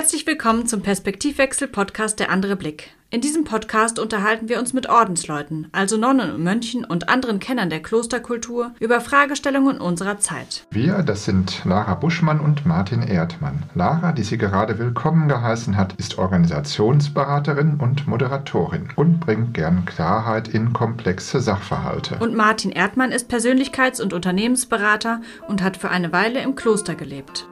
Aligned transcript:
Herzlich 0.00 0.26
willkommen 0.26 0.66
zum 0.66 0.80
Perspektivwechsel-Podcast 0.80 2.18
Der 2.20 2.30
andere 2.30 2.56
Blick. 2.56 2.92
In 3.10 3.20
diesem 3.20 3.44
Podcast 3.44 3.98
unterhalten 3.98 4.48
wir 4.48 4.58
uns 4.58 4.72
mit 4.72 4.88
Ordensleuten, 4.88 5.68
also 5.72 5.98
Nonnen 5.98 6.30
und 6.32 6.42
Mönchen 6.42 6.86
und 6.86 7.10
anderen 7.10 7.38
Kennern 7.38 7.68
der 7.68 7.82
Klosterkultur 7.82 8.72
über 8.80 9.02
Fragestellungen 9.02 9.78
unserer 9.78 10.18
Zeit. 10.18 10.66
Wir, 10.70 11.02
das 11.02 11.26
sind 11.26 11.66
Lara 11.66 11.96
Buschmann 11.96 12.40
und 12.40 12.64
Martin 12.64 13.02
Erdmann. 13.02 13.64
Lara, 13.74 14.12
die 14.12 14.22
sie 14.22 14.38
gerade 14.38 14.78
willkommen 14.78 15.28
geheißen 15.28 15.76
hat, 15.76 15.92
ist 15.98 16.16
Organisationsberaterin 16.16 17.74
und 17.78 18.06
Moderatorin 18.06 18.88
und 18.96 19.20
bringt 19.20 19.52
gern 19.52 19.84
Klarheit 19.84 20.48
in 20.48 20.72
komplexe 20.72 21.42
Sachverhalte. 21.42 22.16
Und 22.20 22.34
Martin 22.34 22.72
Erdmann 22.72 23.12
ist 23.12 23.30
Persönlichkeits- 23.30 24.00
und 24.00 24.14
Unternehmensberater 24.14 25.20
und 25.46 25.62
hat 25.62 25.76
für 25.76 25.90
eine 25.90 26.10
Weile 26.10 26.40
im 26.40 26.54
Kloster 26.54 26.94
gelebt. 26.94 27.46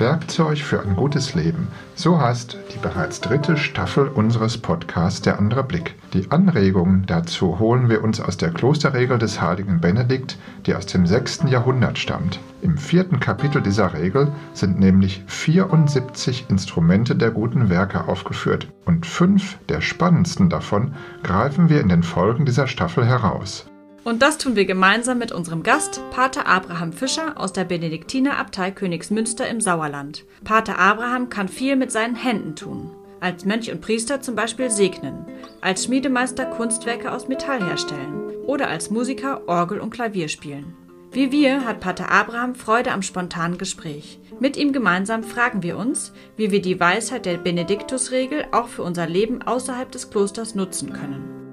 Werkzeug 0.00 0.58
für 0.58 0.82
ein 0.82 0.96
gutes 0.96 1.34
Leben. 1.34 1.68
So 1.94 2.20
heißt 2.20 2.58
die 2.74 2.78
bereits 2.78 3.20
dritte 3.20 3.56
Staffel 3.56 4.08
unseres 4.08 4.58
Podcasts 4.58 5.22
Der 5.22 5.38
andere 5.38 5.62
Blick. 5.62 5.94
Die 6.12 6.30
Anregungen 6.30 7.04
dazu 7.06 7.58
holen 7.58 7.88
wir 7.88 8.02
uns 8.02 8.20
aus 8.20 8.36
der 8.36 8.50
Klosterregel 8.50 9.18
des 9.18 9.40
heiligen 9.40 9.80
Benedikt, 9.80 10.38
die 10.66 10.74
aus 10.74 10.86
dem 10.86 11.06
6. 11.06 11.44
Jahrhundert 11.48 11.98
stammt. 11.98 12.40
Im 12.62 12.76
vierten 12.76 13.20
Kapitel 13.20 13.62
dieser 13.62 13.94
Regel 13.94 14.32
sind 14.52 14.80
nämlich 14.80 15.22
74 15.26 16.46
Instrumente 16.48 17.14
der 17.14 17.30
guten 17.30 17.70
Werke 17.70 18.08
aufgeführt 18.08 18.68
und 18.84 19.06
fünf 19.06 19.58
der 19.68 19.80
spannendsten 19.80 20.48
davon 20.48 20.94
greifen 21.22 21.68
wir 21.68 21.80
in 21.80 21.88
den 21.88 22.02
Folgen 22.02 22.44
dieser 22.44 22.66
Staffel 22.66 23.06
heraus. 23.06 23.66
Und 24.04 24.20
das 24.20 24.36
tun 24.36 24.54
wir 24.54 24.66
gemeinsam 24.66 25.18
mit 25.18 25.32
unserem 25.32 25.62
Gast, 25.62 26.02
Pater 26.10 26.46
Abraham 26.46 26.92
Fischer 26.92 27.40
aus 27.40 27.54
der 27.54 27.64
Benediktinerabtei 27.64 28.70
Königsmünster 28.70 29.48
im 29.48 29.62
Sauerland. 29.62 30.24
Pater 30.44 30.78
Abraham 30.78 31.30
kann 31.30 31.48
viel 31.48 31.74
mit 31.74 31.90
seinen 31.90 32.14
Händen 32.14 32.54
tun. 32.54 32.90
Als 33.20 33.46
Mönch 33.46 33.72
und 33.72 33.80
Priester 33.80 34.20
zum 34.20 34.34
Beispiel 34.34 34.70
segnen, 34.70 35.24
als 35.62 35.84
Schmiedemeister 35.84 36.44
Kunstwerke 36.44 37.10
aus 37.10 37.28
Metall 37.28 37.66
herstellen 37.66 38.30
oder 38.46 38.68
als 38.68 38.90
Musiker 38.90 39.48
Orgel 39.48 39.80
und 39.80 39.90
Klavier 39.90 40.28
spielen. 40.28 40.74
Wie 41.10 41.32
wir 41.32 41.64
hat 41.64 41.80
Pater 41.80 42.10
Abraham 42.10 42.54
Freude 42.54 42.92
am 42.92 43.00
spontanen 43.00 43.56
Gespräch. 43.56 44.18
Mit 44.38 44.58
ihm 44.58 44.74
gemeinsam 44.74 45.22
fragen 45.22 45.62
wir 45.62 45.78
uns, 45.78 46.12
wie 46.36 46.50
wir 46.50 46.60
die 46.60 46.78
Weisheit 46.78 47.24
der 47.24 47.38
Benediktusregel 47.38 48.44
auch 48.52 48.68
für 48.68 48.82
unser 48.82 49.06
Leben 49.06 49.40
außerhalb 49.40 49.90
des 49.90 50.10
Klosters 50.10 50.54
nutzen 50.54 50.92
können 50.92 51.43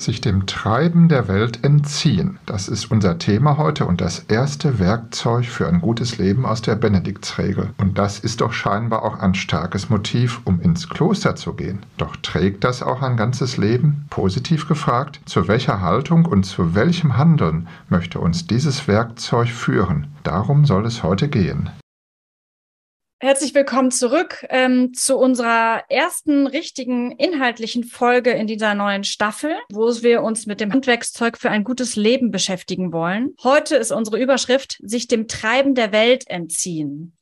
sich 0.00 0.20
dem 0.20 0.46
Treiben 0.46 1.08
der 1.08 1.28
Welt 1.28 1.64
entziehen. 1.64 2.38
Das 2.46 2.68
ist 2.68 2.90
unser 2.90 3.18
Thema 3.18 3.56
heute 3.56 3.86
und 3.86 4.00
das 4.00 4.20
erste 4.28 4.78
Werkzeug 4.78 5.46
für 5.46 5.68
ein 5.68 5.80
gutes 5.80 6.18
Leben 6.18 6.46
aus 6.46 6.62
der 6.62 6.76
Benediktsregel. 6.76 7.70
Und 7.78 7.98
das 7.98 8.18
ist 8.18 8.40
doch 8.40 8.52
scheinbar 8.52 9.02
auch 9.02 9.18
ein 9.18 9.34
starkes 9.34 9.90
Motiv, 9.90 10.40
um 10.44 10.60
ins 10.60 10.88
Kloster 10.88 11.36
zu 11.36 11.54
gehen. 11.54 11.80
Doch 11.96 12.16
trägt 12.16 12.64
das 12.64 12.82
auch 12.82 13.02
ein 13.02 13.16
ganzes 13.16 13.56
Leben? 13.56 14.06
Positiv 14.10 14.68
gefragt, 14.68 15.20
zu 15.26 15.48
welcher 15.48 15.80
Haltung 15.80 16.26
und 16.26 16.44
zu 16.44 16.74
welchem 16.74 17.16
Handeln 17.16 17.68
möchte 17.88 18.18
uns 18.18 18.46
dieses 18.46 18.88
Werkzeug 18.88 19.48
führen? 19.48 20.08
Darum 20.22 20.64
soll 20.64 20.86
es 20.86 21.02
heute 21.02 21.28
gehen. 21.28 21.70
Herzlich 23.18 23.54
willkommen 23.54 23.90
zurück 23.90 24.44
ähm, 24.50 24.92
zu 24.92 25.16
unserer 25.16 25.84
ersten 25.88 26.46
richtigen 26.46 27.12
inhaltlichen 27.12 27.82
Folge 27.82 28.32
in 28.32 28.46
dieser 28.46 28.74
neuen 28.74 29.04
Staffel, 29.04 29.56
wo 29.70 29.86
wir 30.02 30.22
uns 30.22 30.44
mit 30.44 30.60
dem 30.60 30.70
Handwerkszeug 30.70 31.38
für 31.38 31.48
ein 31.48 31.64
gutes 31.64 31.96
Leben 31.96 32.30
beschäftigen 32.30 32.92
wollen. 32.92 33.34
Heute 33.42 33.76
ist 33.76 33.90
unsere 33.90 34.18
Überschrift 34.18 34.76
sich 34.82 35.08
dem 35.08 35.28
Treiben 35.28 35.74
der 35.74 35.92
Welt 35.92 36.28
entziehen 36.28 37.16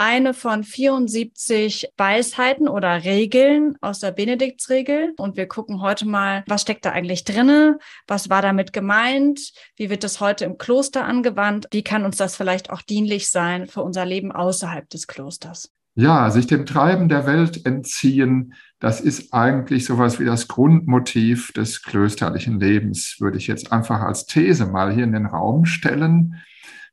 eine 0.00 0.32
von 0.32 0.64
74 0.64 1.92
Weisheiten 1.98 2.68
oder 2.68 3.04
Regeln 3.04 3.76
aus 3.82 4.00
der 4.00 4.12
Benediktsregel. 4.12 5.12
Und 5.18 5.36
wir 5.36 5.46
gucken 5.46 5.82
heute 5.82 6.08
mal, 6.08 6.42
was 6.48 6.62
steckt 6.62 6.86
da 6.86 6.92
eigentlich 6.92 7.24
drinne? 7.24 7.78
Was 8.06 8.30
war 8.30 8.40
damit 8.40 8.72
gemeint? 8.72 9.52
Wie 9.76 9.90
wird 9.90 10.02
das 10.02 10.18
heute 10.18 10.46
im 10.46 10.56
Kloster 10.56 11.04
angewandt? 11.04 11.66
Wie 11.70 11.84
kann 11.84 12.06
uns 12.06 12.16
das 12.16 12.34
vielleicht 12.34 12.70
auch 12.70 12.80
dienlich 12.80 13.28
sein 13.28 13.66
für 13.66 13.82
unser 13.82 14.06
Leben 14.06 14.32
außerhalb 14.32 14.88
des 14.88 15.06
Klosters? 15.06 15.70
Ja, 15.96 16.30
sich 16.30 16.46
dem 16.46 16.64
Treiben 16.64 17.10
der 17.10 17.26
Welt 17.26 17.66
entziehen, 17.66 18.54
das 18.78 19.02
ist 19.02 19.34
eigentlich 19.34 19.84
sowas 19.84 20.18
wie 20.18 20.24
das 20.24 20.48
Grundmotiv 20.48 21.52
des 21.52 21.82
klösterlichen 21.82 22.58
Lebens, 22.58 23.16
würde 23.18 23.36
ich 23.36 23.48
jetzt 23.48 23.70
einfach 23.70 24.00
als 24.00 24.24
These 24.24 24.64
mal 24.64 24.94
hier 24.94 25.04
in 25.04 25.12
den 25.12 25.26
Raum 25.26 25.66
stellen. 25.66 26.36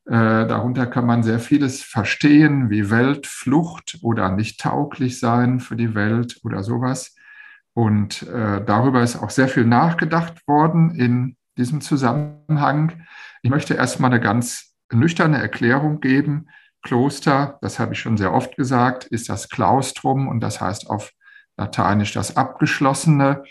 Äh, 0.08 0.48
darunter 0.48 0.88
kann 0.88 1.06
man 1.06 1.22
sehr 1.22 1.40
vieles 1.40 1.84
verstehen, 1.84 2.70
wie 2.70 2.90
Weltflucht 2.90 4.00
oder 4.02 4.30
nicht 4.30 4.60
tauglich 4.62 5.20
sein 5.20 5.60
für 5.60 5.76
die 5.76 5.96
Welt 5.96 6.40
oder 6.46 6.64
sowas. 6.64 7.14
Und 7.74 8.24
äh, 8.24 8.64
darüber 8.64 9.04
ist 9.04 9.18
auch 9.18 9.30
sehr 9.30 9.50
viel 9.50 9.66
nachgedacht 9.66 10.48
worden 10.48 10.96
in 10.96 11.36
diesem 11.58 11.82
Zusammenhang. 11.82 13.06
Ich 13.42 13.50
möchte 13.50 13.74
erstmal 13.74 14.12
eine 14.12 14.22
ganz 14.22 14.76
nüchterne 14.94 15.42
Erklärung 15.42 16.00
geben. 16.00 16.48
Kloster, 16.84 17.58
das 17.62 17.78
habe 17.78 17.94
ich 17.94 18.00
schon 18.00 18.16
sehr 18.16 18.34
oft 18.34 18.56
gesagt, 18.56 19.04
ist 19.06 19.28
das 19.28 19.50
Klaustrum 19.50 20.30
und 20.30 20.40
das 20.40 20.62
heißt 20.62 20.90
auf 20.90 21.12
Lateinisch 21.58 22.14
das 22.14 22.38
Abgeschlossene. 22.38 23.44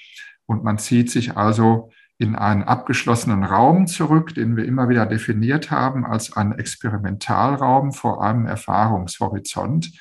Und 0.47 0.65
man 0.65 0.79
zieht 0.79 1.11
sich 1.11 1.37
also 1.37 1.91
in 2.19 2.35
einen 2.35 2.63
abgeschlossenen 2.63 3.45
Raum 3.45 3.87
zurück, 3.87 4.35
den 4.35 4.57
wir 4.57 4.65
immer 4.65 4.89
wieder 4.89 5.07
definiert 5.07 5.71
haben 5.71 6.07
als 6.07 6.35
einen 6.37 6.53
Experimentalraum 6.53 7.93
vor 7.93 8.23
einem 8.23 8.47
Erfahrungshorizont. 8.47 9.93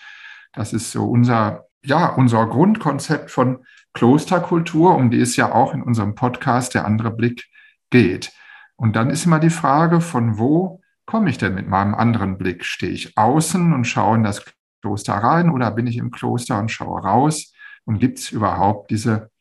Das 0.53 0.71
ist 0.71 0.91
so 0.91 1.05
unser, 1.05 1.65
ja, 1.83 2.07
unser 2.07 2.47
Grundkonzept 2.47 3.31
von 3.31 3.65
Klosterkultur, 3.93 4.95
um 4.95 5.11
die 5.11 5.19
es 5.19 5.35
ja 5.35 5.51
auch 5.51 5.73
in 5.73 5.81
unserem 5.81 6.15
Podcast 6.15 6.73
Der 6.73 6.85
andere 6.85 7.11
Blick 7.11 7.45
geht. 7.89 8.31
Und 8.77 8.95
dann 8.95 9.09
ist 9.09 9.25
immer 9.25 9.39
die 9.39 9.49
Frage, 9.49 10.01
von 10.01 10.37
wo 10.37 10.81
komme 11.05 11.29
ich 11.29 11.37
denn 11.37 11.53
mit 11.53 11.67
meinem 11.67 11.95
anderen 11.95 12.37
Blick? 12.37 12.65
Stehe 12.65 12.91
ich 12.91 13.17
außen 13.17 13.73
und 13.73 13.85
schaue 13.85 14.17
in 14.17 14.23
das 14.23 14.43
Kloster 14.81 15.13
rein 15.13 15.49
oder 15.49 15.71
bin 15.71 15.87
ich 15.87 15.97
im 15.97 16.11
Kloster 16.11 16.59
und 16.59 16.71
schaue 16.71 17.01
raus? 17.01 17.53
Und 17.85 17.99
gibt 17.99 18.19
es 18.19 18.31
überhaupt 18.31 18.89
diese 18.89 19.31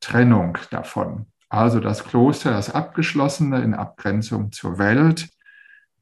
Trennung 0.00 0.58
davon? 0.70 1.26
Also 1.54 1.78
das 1.78 2.02
Kloster, 2.02 2.50
das 2.50 2.74
Abgeschlossene 2.74 3.62
in 3.62 3.74
Abgrenzung 3.74 4.50
zur 4.50 4.76
Welt 4.78 5.28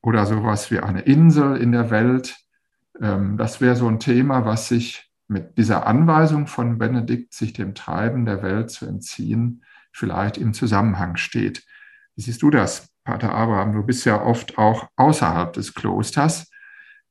oder 0.01 0.25
sowas 0.25 0.71
wie 0.71 0.79
eine 0.79 1.03
Insel 1.03 1.59
in 1.59 1.73
der 1.73 1.91
Welt. 1.91 2.39
Ähm, 2.99 3.37
das 3.37 3.61
wäre 3.61 3.77
so 3.77 3.87
ein 3.87 4.01
Thema, 4.01 4.47
was 4.47 4.69
sich 4.69 5.13
mit 5.29 5.59
dieser 5.59 5.87
Anweisung 5.87 6.47
von 6.47 6.79
Benedikt, 6.79 7.35
sich 7.35 7.53
dem 7.53 7.75
Treiben 7.75 8.25
der 8.25 8.43
Welt 8.43 8.71
zu 8.71 8.87
entziehen, 8.87 9.63
vielleicht 9.93 10.39
im 10.39 10.55
Zusammenhang 10.55 11.17
steht. 11.17 11.63
Wie 12.17 12.23
siehst 12.23 12.41
du 12.41 12.49
das, 12.49 12.89
Pater 13.05 13.35
Abraham? 13.35 13.75
Du 13.75 13.83
bist 13.83 14.07
ja 14.07 14.23
oft 14.23 14.57
auch 14.57 14.89
außerhalb 14.97 15.53
des 15.53 15.75
Klosters. 15.75 16.51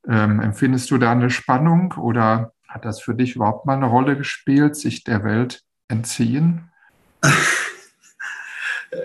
Ähm, 0.08 0.40
empfindest 0.40 0.90
du 0.90 0.97
da 0.97 1.12
eine 1.12 1.29
Spannung 1.29 1.94
oder 1.94 2.53
hat 2.68 2.85
das 2.85 3.02
für 3.02 3.13
dich 3.13 3.35
überhaupt 3.35 3.68
mal 3.68 3.75
eine 3.75 3.85
Rolle 3.85 4.18
gespielt, 4.18 4.75
sich 4.75 5.03
der 5.03 5.23
Welt 5.23 5.62
entziehen? 5.90 6.72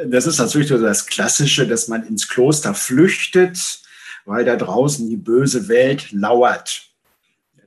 Das 0.08 0.26
ist 0.26 0.38
natürlich 0.38 0.68
so 0.68 0.78
das 0.78 1.06
Klassische, 1.06 1.66
dass 1.66 1.88
man 1.88 2.04
ins 2.06 2.28
Kloster 2.28 2.74
flüchtet, 2.74 3.80
weil 4.24 4.44
da 4.44 4.56
draußen 4.56 5.08
die 5.08 5.16
böse 5.16 5.68
Welt 5.68 6.10
lauert. 6.10 6.90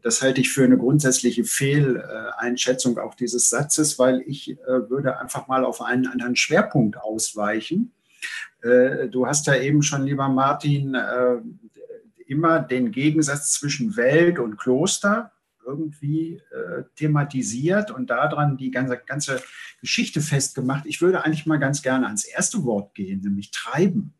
Das 0.01 0.21
halte 0.21 0.41
ich 0.41 0.49
für 0.49 0.63
eine 0.63 0.77
grundsätzliche 0.77 1.43
Fehleinschätzung 1.43 2.97
auch 2.99 3.15
dieses 3.15 3.49
Satzes, 3.49 3.99
weil 3.99 4.21
ich 4.25 4.51
äh, 4.51 4.89
würde 4.89 5.19
einfach 5.19 5.47
mal 5.47 5.65
auf 5.65 5.81
einen 5.81 6.07
anderen 6.07 6.35
Schwerpunkt 6.35 6.97
ausweichen. 6.97 7.91
Äh, 8.61 9.07
du 9.07 9.25
hast 9.25 9.47
ja 9.47 9.55
eben 9.55 9.81
schon, 9.81 10.03
lieber 10.03 10.29
Martin, 10.29 10.95
äh, 10.95 11.37
immer 12.27 12.59
den 12.59 12.91
Gegensatz 12.91 13.53
zwischen 13.53 13.95
Welt 13.97 14.39
und 14.39 14.57
Kloster 14.57 15.31
irgendwie 15.69 16.41
äh, 16.51 16.83
thematisiert 16.95 17.91
und 17.91 18.09
daran 18.09 18.57
die 18.57 18.71
ganze, 18.71 18.97
ganze 18.97 19.41
Geschichte 19.81 20.21
festgemacht. 20.21 20.85
Ich 20.85 21.01
würde 21.01 21.23
eigentlich 21.23 21.45
mal 21.45 21.59
ganz 21.59 21.81
gerne 21.81 22.07
ans 22.07 22.25
erste 22.25 22.63
Wort 22.63 22.95
gehen, 22.95 23.21
nämlich 23.21 23.51
treiben. 23.51 24.13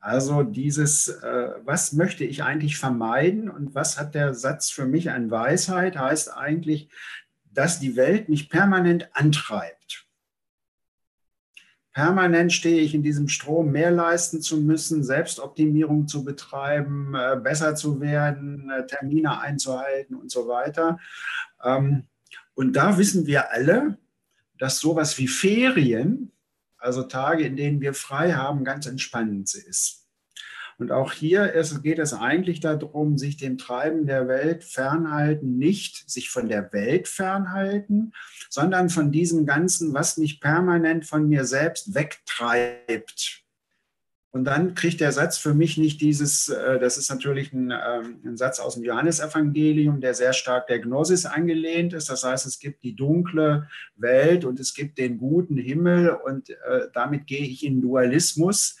Also 0.00 0.42
dieses, 0.42 1.08
äh, 1.08 1.50
was 1.64 1.92
möchte 1.92 2.24
ich 2.24 2.42
eigentlich 2.42 2.78
vermeiden 2.78 3.50
und 3.50 3.74
was 3.74 3.98
hat 3.98 4.14
der 4.14 4.32
Satz 4.34 4.70
für 4.70 4.86
mich 4.86 5.10
an 5.10 5.30
Weisheit, 5.30 5.98
heißt 5.98 6.34
eigentlich, 6.34 6.88
dass 7.52 7.80
die 7.80 7.96
Welt 7.96 8.28
mich 8.28 8.48
permanent 8.48 9.10
antreibt. 9.12 9.79
Permanent 11.92 12.52
stehe 12.52 12.80
ich 12.80 12.94
in 12.94 13.02
diesem 13.02 13.28
Strom, 13.28 13.72
mehr 13.72 13.90
leisten 13.90 14.40
zu 14.40 14.58
müssen, 14.58 15.02
Selbstoptimierung 15.02 16.06
zu 16.06 16.24
betreiben, 16.24 17.14
äh, 17.14 17.36
besser 17.42 17.74
zu 17.74 18.00
werden, 18.00 18.70
äh, 18.70 18.86
Termine 18.86 19.40
einzuhalten 19.40 20.14
und 20.14 20.30
so 20.30 20.46
weiter. 20.46 20.98
Ähm, 21.64 22.04
und 22.54 22.74
da 22.74 22.96
wissen 22.96 23.26
wir 23.26 23.50
alle, 23.52 23.98
dass 24.58 24.78
sowas 24.78 25.18
wie 25.18 25.26
Ferien, 25.26 26.30
also 26.78 27.02
Tage, 27.02 27.44
in 27.44 27.56
denen 27.56 27.80
wir 27.80 27.94
frei 27.94 28.34
haben, 28.34 28.64
ganz 28.64 28.86
entspannend 28.86 29.52
ist. 29.54 29.99
Und 30.80 30.92
auch 30.92 31.12
hier 31.12 31.52
ist, 31.52 31.82
geht 31.82 31.98
es 31.98 32.14
eigentlich 32.14 32.60
darum, 32.60 33.18
sich 33.18 33.36
dem 33.36 33.58
Treiben 33.58 34.06
der 34.06 34.28
Welt 34.28 34.64
fernhalten, 34.64 35.58
nicht 35.58 36.10
sich 36.10 36.30
von 36.30 36.48
der 36.48 36.72
Welt 36.72 37.06
fernhalten, 37.06 38.14
sondern 38.48 38.88
von 38.88 39.12
diesem 39.12 39.44
Ganzen, 39.44 39.92
was 39.92 40.16
mich 40.16 40.40
permanent 40.40 41.04
von 41.04 41.28
mir 41.28 41.44
selbst 41.44 41.94
wegtreibt. 41.94 43.44
Und 44.30 44.44
dann 44.44 44.74
kriegt 44.74 45.02
der 45.02 45.12
Satz 45.12 45.36
für 45.36 45.52
mich 45.52 45.76
nicht 45.76 46.00
dieses, 46.00 46.48
äh, 46.48 46.78
das 46.78 46.96
ist 46.96 47.10
natürlich 47.10 47.52
ein, 47.52 47.72
ähm, 47.72 48.20
ein, 48.24 48.36
Satz 48.38 48.58
aus 48.58 48.74
dem 48.76 48.84
Johannesevangelium, 48.84 50.00
der 50.00 50.14
sehr 50.14 50.32
stark 50.32 50.66
der 50.68 50.78
Gnosis 50.78 51.26
angelehnt 51.26 51.92
ist. 51.92 52.08
Das 52.08 52.24
heißt, 52.24 52.46
es 52.46 52.58
gibt 52.58 52.84
die 52.84 52.96
dunkle 52.96 53.68
Welt 53.96 54.46
und 54.46 54.58
es 54.58 54.72
gibt 54.72 54.96
den 54.96 55.18
guten 55.18 55.58
Himmel 55.58 56.10
und 56.10 56.48
äh, 56.48 56.88
damit 56.94 57.26
gehe 57.26 57.44
ich 57.44 57.66
in 57.66 57.82
Dualismus, 57.82 58.76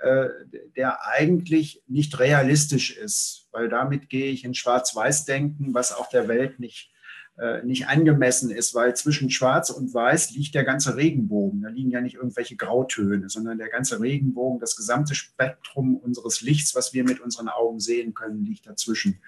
äh, 0.00 0.28
der 0.76 1.06
eigentlich 1.06 1.82
nicht 1.86 2.18
realistisch 2.18 2.96
ist, 2.96 3.48
weil 3.52 3.68
damit 3.68 4.08
gehe 4.08 4.30
ich 4.30 4.44
in 4.44 4.54
Schwarz-Weiß-Denken, 4.54 5.74
was 5.74 5.92
auch 5.92 6.08
der 6.08 6.28
Welt 6.28 6.58
nicht 6.58 6.90
äh, 7.36 7.64
nicht 7.64 7.88
angemessen 7.88 8.52
ist, 8.52 8.76
weil 8.76 8.94
zwischen 8.94 9.28
Schwarz 9.28 9.68
und 9.70 9.92
Weiß 9.92 10.30
liegt 10.30 10.54
der 10.54 10.62
ganze 10.62 10.94
Regenbogen. 10.94 11.62
Da 11.62 11.68
liegen 11.68 11.90
ja 11.90 12.00
nicht 12.00 12.14
irgendwelche 12.14 12.54
Grautöne, 12.54 13.28
sondern 13.28 13.58
der 13.58 13.70
ganze 13.70 14.00
Regenbogen, 14.00 14.60
das 14.60 14.76
gesamte 14.76 15.16
Spektrum 15.16 15.96
unseres 15.96 16.42
Lichts, 16.42 16.76
was 16.76 16.92
wir 16.92 17.02
mit 17.02 17.18
unseren 17.18 17.48
Augen 17.48 17.80
sehen 17.80 18.14
können, 18.14 18.44
liegt 18.44 18.68
dazwischen. 18.68 19.20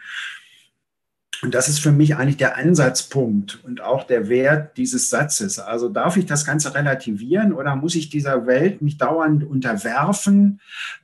Und 1.42 1.54
das 1.54 1.68
ist 1.68 1.80
für 1.80 1.92
mich 1.92 2.16
eigentlich 2.16 2.38
der 2.38 2.56
Ansatzpunkt 2.56 3.62
und 3.64 3.82
auch 3.82 4.04
der 4.04 4.28
Wert 4.28 4.76
dieses 4.76 5.10
Satzes. 5.10 5.58
Also 5.58 5.88
darf 5.88 6.16
ich 6.16 6.26
das 6.26 6.44
Ganze 6.44 6.74
relativieren 6.74 7.52
oder 7.52 7.76
muss 7.76 7.94
ich 7.94 8.08
dieser 8.08 8.46
Welt 8.46 8.80
mich 8.80 8.96
dauernd 8.96 9.44
unterwerfen? 9.44 10.60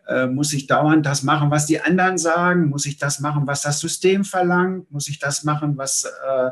Äh, 0.09 0.27
muss 0.27 0.53
ich 0.53 0.67
dauernd 0.67 1.05
das 1.05 1.23
machen, 1.23 1.51
was 1.51 1.67
die 1.67 1.81
anderen 1.81 2.17
sagen? 2.17 2.69
Muss 2.69 2.87
ich 2.87 2.97
das 2.97 3.21
machen, 3.21 3.47
was 3.47 3.63
das 3.63 3.81
System 3.81 4.25
verlangt? 4.25 4.91
Muss 4.91 5.09
ich 5.09 5.19
das 5.19 5.45
machen, 5.45 5.77
was 5.77 6.05
äh, 6.05 6.51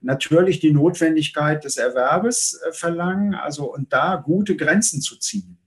natürlich 0.00 0.58
die 0.58 0.72
Notwendigkeit 0.72 1.64
des 1.64 1.76
Erwerbes 1.76 2.60
äh, 2.66 2.72
verlangen? 2.72 3.34
Also 3.34 3.72
und 3.72 3.92
da 3.92 4.16
gute 4.16 4.56
Grenzen 4.56 5.00
zu 5.00 5.16
ziehen. 5.16 5.58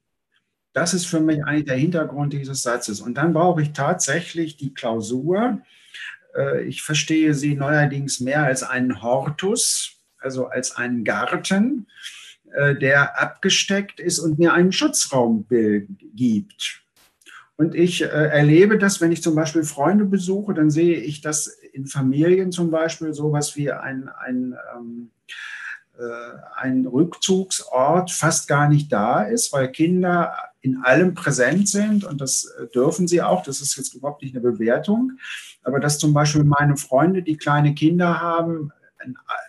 Das 0.73 0.93
ist 0.93 1.05
für 1.05 1.21
mich 1.21 1.43
eigentlich 1.45 1.65
der 1.65 1.77
Hintergrund 1.77 2.33
dieses 2.33 2.61
Satzes. 2.61 2.99
Und 2.99 3.13
dann 3.13 3.31
brauche 3.31 3.61
ich 3.61 3.71
tatsächlich 3.71 4.57
die 4.57 4.73
Klausur, 4.73 5.59
ich 6.65 6.81
verstehe 6.81 7.33
sie 7.33 7.55
neuerdings 7.55 8.19
mehr 8.19 8.43
als 8.43 8.63
einen 8.63 9.01
Hortus, 9.01 10.01
also 10.19 10.47
als 10.47 10.75
einen 10.75 11.03
Garten, 11.03 11.87
äh, 12.55 12.75
der 12.75 13.19
abgesteckt 13.21 13.99
ist 13.99 14.19
und 14.19 14.39
mir 14.39 14.53
einen 14.53 14.71
Schutzraum 14.71 15.45
gibt. 15.49 16.81
Und 17.57 17.75
ich 17.75 18.01
äh, 18.01 18.07
erlebe 18.07 18.77
das, 18.77 19.01
wenn 19.01 19.11
ich 19.11 19.21
zum 19.21 19.35
Beispiel 19.35 19.63
Freunde 19.63 20.05
besuche, 20.05 20.53
dann 20.53 20.69
sehe 20.69 20.97
ich, 20.97 21.21
dass 21.21 21.47
in 21.47 21.85
Familien 21.85 22.51
zum 22.51 22.71
Beispiel 22.71 23.13
sowas 23.13 23.55
wie 23.55 23.71
ein, 23.71 24.09
ein, 24.09 24.55
ähm, 24.75 25.11
ein 26.55 26.85
Rückzugsort 26.85 28.11
fast 28.11 28.49
gar 28.49 28.67
nicht 28.67 28.91
da 28.91 29.23
ist, 29.23 29.53
weil 29.53 29.71
Kinder 29.71 30.35
in 30.59 30.77
allem 30.83 31.13
präsent 31.13 31.69
sind 31.69 32.03
und 32.03 32.19
das 32.19 32.53
dürfen 32.73 33.07
sie 33.07 33.21
auch. 33.21 33.43
Das 33.43 33.61
ist 33.61 33.77
jetzt 33.77 33.93
überhaupt 33.93 34.21
nicht 34.21 34.35
eine 34.35 34.43
Bewertung. 34.43 35.13
Aber 35.65 35.79
dass 35.79 35.99
zum 35.99 36.13
Beispiel 36.13 36.43
meine 36.43 36.77
Freunde, 36.77 37.23
die 37.23 37.37
kleine 37.37 37.73
Kinder 37.73 38.21
haben, 38.21 38.71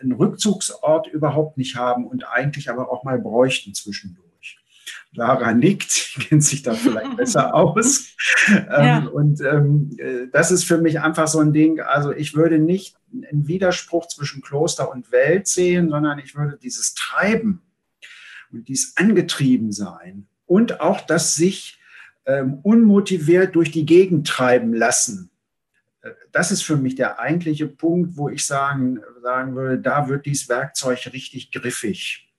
einen 0.00 0.12
Rückzugsort 0.12 1.06
überhaupt 1.08 1.56
nicht 1.56 1.76
haben 1.76 2.06
und 2.06 2.28
eigentlich 2.28 2.70
aber 2.70 2.90
auch 2.90 3.04
mal 3.04 3.18
bräuchten 3.18 3.74
zwischendurch. 3.74 4.26
Lara 5.12 5.52
nickt, 5.52 6.14
kennt 6.28 6.44
sich 6.44 6.62
da 6.62 6.74
vielleicht 6.74 7.16
besser 7.16 7.54
aus. 7.54 8.14
Ja. 8.48 8.98
Ähm, 8.98 9.08
und 9.08 9.40
ähm, 9.40 9.90
äh, 9.98 10.26
das 10.32 10.50
ist 10.50 10.64
für 10.64 10.78
mich 10.78 11.00
einfach 11.00 11.28
so 11.28 11.40
ein 11.40 11.52
Ding. 11.52 11.80
Also 11.80 12.12
ich 12.12 12.34
würde 12.34 12.58
nicht 12.58 12.96
einen 13.12 13.46
Widerspruch 13.46 14.08
zwischen 14.08 14.42
Kloster 14.42 14.90
und 14.90 15.12
Welt 15.12 15.46
sehen, 15.46 15.90
sondern 15.90 16.18
ich 16.18 16.34
würde 16.34 16.58
dieses 16.60 16.94
Treiben 16.94 17.62
und 18.52 18.68
dieses 18.68 18.96
Angetriebensein 18.96 20.26
und 20.46 20.80
auch 20.80 21.00
das 21.00 21.34
sich 21.34 21.78
ähm, 22.26 22.58
unmotiviert 22.62 23.54
durch 23.54 23.70
die 23.70 23.86
Gegend 23.86 24.26
treiben 24.26 24.74
lassen 24.74 25.30
das 26.32 26.50
ist 26.50 26.62
für 26.62 26.76
mich 26.76 26.94
der 26.94 27.18
eigentliche 27.18 27.66
Punkt, 27.66 28.16
wo 28.16 28.28
ich 28.28 28.46
sagen, 28.46 29.00
sagen 29.22 29.54
würde, 29.54 29.78
da 29.78 30.08
wird 30.08 30.26
dieses 30.26 30.48
Werkzeug 30.48 31.12
richtig 31.12 31.52
griffig. 31.52 32.32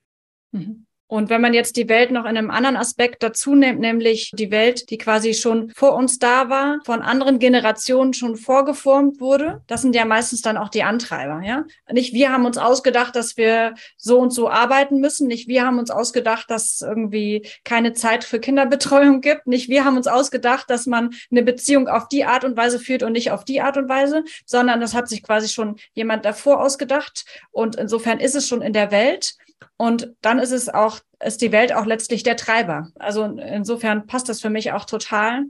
Mhm. 0.52 0.87
Und 1.08 1.30
wenn 1.30 1.42
man 1.42 1.54
jetzt 1.54 1.78
die 1.78 1.88
Welt 1.88 2.12
noch 2.12 2.26
in 2.26 2.38
einem 2.38 2.52
anderen 2.52 2.76
Aspekt 2.76 3.24
dazu 3.24 3.56
nimmt, 3.56 3.80
nämlich 3.80 4.32
die 4.34 4.52
Welt, 4.52 4.90
die 4.90 4.98
quasi 4.98 5.34
schon 5.34 5.70
vor 5.70 5.96
uns 5.96 6.20
da 6.20 6.50
war, 6.50 6.80
von 6.86 7.02
anderen 7.02 7.40
Generationen 7.40 8.14
schon 8.14 8.36
vorgeformt 8.36 9.22
wurde, 9.22 9.62
das 9.68 9.82
sind 9.82 9.96
ja 9.96 10.04
meistens 10.04 10.42
dann 10.42 10.58
auch 10.58 10.68
die 10.68 10.84
Antreiber, 10.84 11.42
ja. 11.46 11.64
Nicht 11.90 12.14
wir 12.14 12.32
haben 12.32 12.46
uns 12.46 12.58
ausgedacht, 12.58 13.16
dass 13.16 13.38
wir 13.38 13.74
so 13.96 14.20
und 14.20 14.32
so 14.32 14.50
arbeiten 14.50 15.00
müssen, 15.00 15.28
nicht 15.28 15.48
wir 15.48 15.66
haben 15.66 15.80
uns 15.80 15.90
ausgedacht, 15.90 16.50
dass 16.50 16.82
irgendwie 16.82 17.48
keine 17.64 17.94
Zeit 17.94 18.26
für 18.26 18.40
Kinderbetreuung 18.40 19.22
gibt, 19.22 19.48
nicht 19.48 19.70
wir 19.70 19.86
haben 19.86 19.96
uns 19.96 20.08
ausgedacht, 20.08 20.70
dass 20.70 20.88
man 20.88 21.12
eine 21.32 21.44
Beziehung 21.44 21.88
auf 21.88 22.10
die 22.10 22.26
Art 22.26 22.44
und 22.44 22.58
Weise 22.58 22.80
führt 22.80 23.04
und 23.04 23.14
nicht 23.14 23.32
auf 23.32 23.46
die 23.46 23.62
Art 23.62 23.78
und 23.78 23.88
Weise, 23.88 24.26
sondern 24.46 24.82
das 24.82 24.94
hat 24.94 25.08
sich 25.08 25.24
quasi 25.24 25.48
schon 25.48 25.78
jemand 25.94 26.26
davor 26.26 26.62
ausgedacht 26.62 27.26
und 27.52 27.78
insofern 27.78 28.20
ist 28.20 28.36
es 28.36 28.48
schon 28.48 28.62
in 28.62 28.74
der 28.74 28.92
Welt. 28.92 29.36
Und 29.78 30.14
dann 30.22 30.40
ist 30.40 30.52
es 30.52 30.70
auch, 30.70 31.00
ist 31.24 31.42
die 31.42 31.52
Welt 31.52 31.74
auch 31.74 31.86
letztlich 31.86 32.24
der 32.24 32.38
Treiber. 32.38 32.90
Also 32.96 33.24
insofern 33.24 34.08
passt 34.08 34.30
das 34.30 34.42
für 34.42 34.50
mich 34.50 34.72
auch 34.72 34.86
total. 34.86 35.46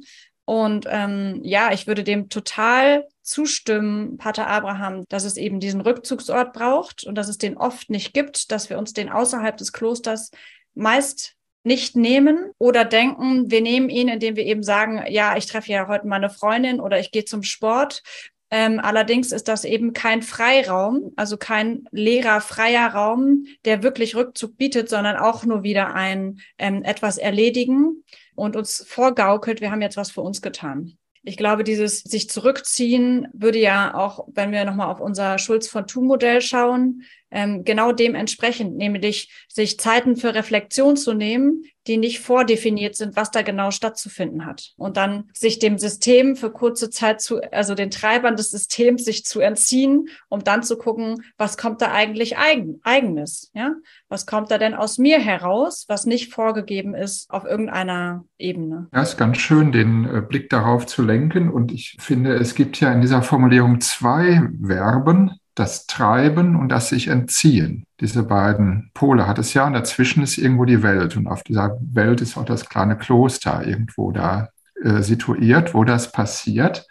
Und 0.46 0.86
ähm, 0.90 1.42
ja, 1.44 1.74
ich 1.74 1.88
würde 1.88 2.06
dem 2.06 2.30
total 2.30 3.06
zustimmen, 3.22 4.18
Pater 4.18 4.48
Abraham, 4.48 5.04
dass 5.10 5.26
es 5.26 5.36
eben 5.36 5.60
diesen 5.60 5.82
Rückzugsort 5.82 6.54
braucht 6.54 7.04
und 7.04 7.16
dass 7.16 7.28
es 7.28 7.38
den 7.38 7.58
oft 7.58 7.90
nicht 7.90 8.14
gibt, 8.14 8.52
dass 8.52 8.70
wir 8.70 8.78
uns 8.78 8.94
den 8.94 9.10
außerhalb 9.10 9.58
des 9.58 9.74
Klosters 9.74 10.32
meist 10.74 11.36
nicht 11.64 11.98
nehmen 11.98 12.52
oder 12.60 12.86
denken, 12.86 13.52
wir 13.52 13.62
nehmen 13.62 13.90
ihn, 13.90 14.08
indem 14.08 14.38
wir 14.38 14.46
eben 14.46 14.64
sagen, 14.64 15.04
ja, 15.10 15.36
ich 15.36 15.48
treffe 15.48 15.70
ja 15.70 15.90
heute 15.90 16.08
meine 16.08 16.30
Freundin 16.30 16.80
oder 16.80 16.98
ich 16.98 17.12
gehe 17.12 17.26
zum 17.26 17.44
Sport 17.44 18.02
ähm, 18.50 18.80
allerdings 18.80 19.32
ist 19.32 19.48
das 19.48 19.66
eben 19.66 19.94
kein 19.94 20.22
Freiraum, 20.22 21.12
also 21.18 21.38
kein 21.38 21.84
leerer, 21.92 22.40
freier 22.40 22.88
Raum, 22.88 23.46
der 23.66 23.84
wirklich 23.84 24.16
Rückzug 24.16 24.58
bietet, 24.58 24.90
sondern 24.90 25.18
auch 25.18 25.44
nur 25.44 25.64
wieder 25.64 25.94
ein 25.94 26.40
ähm, 26.58 26.84
etwas 26.84 27.18
erledigen 27.18 28.04
und 28.36 28.56
uns 28.56 28.86
vorgaukelt, 28.88 29.60
wir 29.60 29.72
haben 29.72 29.82
jetzt 29.82 29.98
was 29.98 30.12
für 30.12 30.22
uns 30.22 30.42
getan. 30.42 30.98
Ich 31.24 31.36
glaube, 31.36 31.66
dieses 31.66 32.00
sich 32.00 32.30
zurückziehen 32.30 33.28
würde 33.34 33.60
ja 33.60 33.94
auch, 33.94 34.30
wenn 34.32 34.54
wir 34.54 34.64
nochmal 34.64 34.88
auf 34.88 35.02
unser 35.02 35.38
Schulz 35.40 35.68
von 35.68 35.86
Thun-Modell 35.86 36.40
schauen, 36.40 37.02
ähm, 37.32 37.64
genau 37.64 37.92
dementsprechend, 37.92 38.78
nämlich 38.78 39.46
sich 39.48 39.80
Zeiten 39.80 40.16
für 40.16 40.34
Reflexion 40.34 40.96
zu 40.96 41.14
nehmen, 41.14 41.64
die 41.88 41.98
nicht 41.98 42.20
vordefiniert 42.20 42.96
sind, 42.96 43.16
was 43.16 43.32
da 43.32 43.42
genau 43.42 43.72
stattzufinden 43.72 44.46
hat. 44.46 44.74
Und 44.78 44.98
dann 44.98 45.30
sich 45.34 45.60
dem 45.60 45.78
System 45.78 46.36
für 46.36 46.52
kurze 46.52 46.90
Zeit 46.90 47.22
zu, 47.22 47.42
also 47.52 47.76
den 47.76 47.92
Treibern 47.92 48.36
des 48.36 48.52
Systems 48.52 49.06
sich 49.06 49.24
zu 49.26 49.40
entziehen, 49.40 50.10
um 50.30 50.44
dann 50.44 50.64
zu 50.64 50.78
gucken, 50.78 51.24
was 51.38 51.58
kommt 51.58 51.82
da 51.82 51.92
eigentlich 51.92 52.38
eigen, 52.38 52.80
eigenes, 52.84 53.52
ja? 53.54 53.74
Was 54.10 54.26
kommt 54.26 54.52
da 54.52 54.58
denn 54.58 54.74
aus 54.74 54.98
mir 54.98 55.20
heraus, 55.20 55.86
was 55.88 56.06
nicht 56.06 56.34
vorgegeben 56.34 56.94
ist 56.94 57.30
auf 57.30 57.46
irgendeiner 57.46 58.26
Ebene? 58.38 58.88
Ja, 58.94 59.02
ist 59.02 59.18
ganz 59.18 59.38
schön, 59.38 59.72
den 59.72 60.06
äh, 60.06 60.22
Blick 60.22 60.50
darauf 60.50 60.86
zu 60.86 61.04
lenken. 61.04 61.50
Und 61.50 61.72
ich 61.72 61.96
finde, 62.00 62.36
es 62.36 62.56
gibt 62.56 62.80
ja 62.80 62.92
in 62.92 63.02
dieser 63.02 63.22
Formulierung 63.22 63.82
zwei 63.82 64.42
Verben, 64.66 65.40
das 65.60 65.88
Treiben 65.88 66.56
und 66.56 66.70
das 66.70 66.90
sich 66.90 67.08
entziehen. 67.08 67.86
Diese 68.00 68.24
beiden 68.24 68.92
Pole 68.94 69.26
hat 69.26 69.40
es 69.40 69.54
ja 69.56 69.66
und 69.66 69.74
dazwischen 69.74 70.22
ist 70.22 70.38
irgendwo 70.38 70.66
die 70.66 70.84
Welt 70.84 71.18
und 71.18 71.28
auf 71.28 71.44
dieser 71.44 71.78
Welt 71.82 72.22
ist 72.22 72.38
auch 72.38 72.46
das 72.46 72.70
kleine 72.70 72.96
Kloster 72.96 73.66
irgendwo 73.66 74.12
da 74.12 74.50
äh, 74.84 75.02
situiert, 75.02 75.74
wo 75.74 75.84
das 75.84 76.12
passiert. 76.12 76.88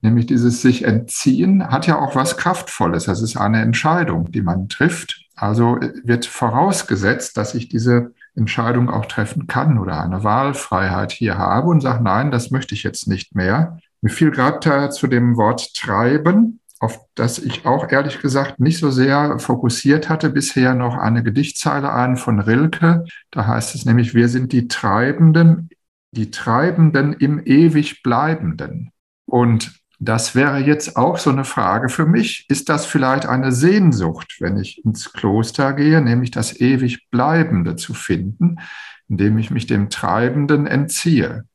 Nämlich 0.00 0.26
dieses 0.26 0.62
sich 0.62 0.84
entziehen 0.84 1.70
hat 1.70 1.88
ja 1.88 1.98
auch 1.98 2.14
was 2.14 2.36
Kraftvolles. 2.36 3.06
Das 3.06 3.20
ist 3.20 3.36
eine 3.36 3.62
Entscheidung, 3.62 4.30
die 4.30 4.42
man 4.42 4.68
trifft. 4.68 5.24
Also 5.34 5.78
äh, 5.78 5.92
wird 6.04 6.24
vorausgesetzt, 6.24 7.36
dass 7.36 7.54
ich 7.54 7.68
diese 7.68 8.12
Entscheidung 8.36 8.90
auch 8.90 9.06
treffen 9.06 9.48
kann 9.48 9.76
oder 9.76 10.00
eine 10.00 10.22
Wahlfreiheit 10.22 11.10
hier 11.10 11.36
habe 11.36 11.66
und 11.66 11.80
sage, 11.80 12.04
nein, 12.04 12.30
das 12.30 12.52
möchte 12.52 12.76
ich 12.76 12.84
jetzt 12.84 13.08
nicht 13.08 13.34
mehr. 13.34 13.78
Mir 14.00 14.10
fiel 14.10 14.30
gerade 14.30 14.90
zu 14.90 15.08
dem 15.08 15.36
Wort 15.36 15.74
treiben 15.74 16.60
auf 16.80 17.00
das 17.14 17.38
ich 17.38 17.66
auch 17.66 17.90
ehrlich 17.90 18.20
gesagt 18.20 18.60
nicht 18.60 18.78
so 18.78 18.90
sehr 18.90 19.38
fokussiert 19.38 20.08
hatte, 20.08 20.30
bisher 20.30 20.74
noch 20.74 20.96
eine 20.96 21.22
Gedichtzeile 21.22 21.92
ein 21.92 22.16
von 22.16 22.40
Rilke. 22.40 23.04
Da 23.30 23.46
heißt 23.46 23.74
es 23.74 23.84
nämlich, 23.84 24.14
wir 24.14 24.28
sind 24.28 24.52
die 24.52 24.68
Treibenden, 24.68 25.70
die 26.12 26.30
Treibenden 26.30 27.12
im 27.14 27.44
ewig 27.44 28.02
Bleibenden. 28.02 28.90
Und 29.26 29.78
das 29.98 30.36
wäre 30.36 30.58
jetzt 30.58 30.96
auch 30.96 31.18
so 31.18 31.30
eine 31.30 31.44
Frage 31.44 31.88
für 31.88 32.06
mich. 32.06 32.46
Ist 32.48 32.68
das 32.68 32.86
vielleicht 32.86 33.26
eine 33.26 33.50
Sehnsucht, 33.50 34.36
wenn 34.38 34.56
ich 34.56 34.84
ins 34.84 35.12
Kloster 35.12 35.72
gehe, 35.72 36.00
nämlich 36.00 36.30
das 36.30 36.60
ewig 36.60 37.10
Bleibende 37.10 37.74
zu 37.74 37.94
finden, 37.94 38.60
indem 39.08 39.38
ich 39.38 39.50
mich 39.50 39.66
dem 39.66 39.90
Treibenden 39.90 40.68
entziehe? 40.68 41.47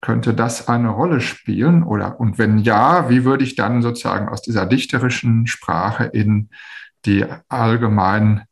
Könnte 0.00 0.32
das 0.32 0.68
eine 0.68 0.90
Rolle 0.90 1.20
spielen? 1.20 1.82
Oder, 1.82 2.20
und 2.20 2.38
wenn 2.38 2.58
ja, 2.58 3.10
wie 3.10 3.24
würde 3.24 3.44
ich 3.44 3.56
dann 3.56 3.82
sozusagen 3.82 4.28
aus 4.28 4.42
dieser 4.42 4.64
dichterischen 4.64 5.46
Sprache 5.46 6.04
in 6.04 6.50
die 7.04 7.24
allgemein 7.48 8.44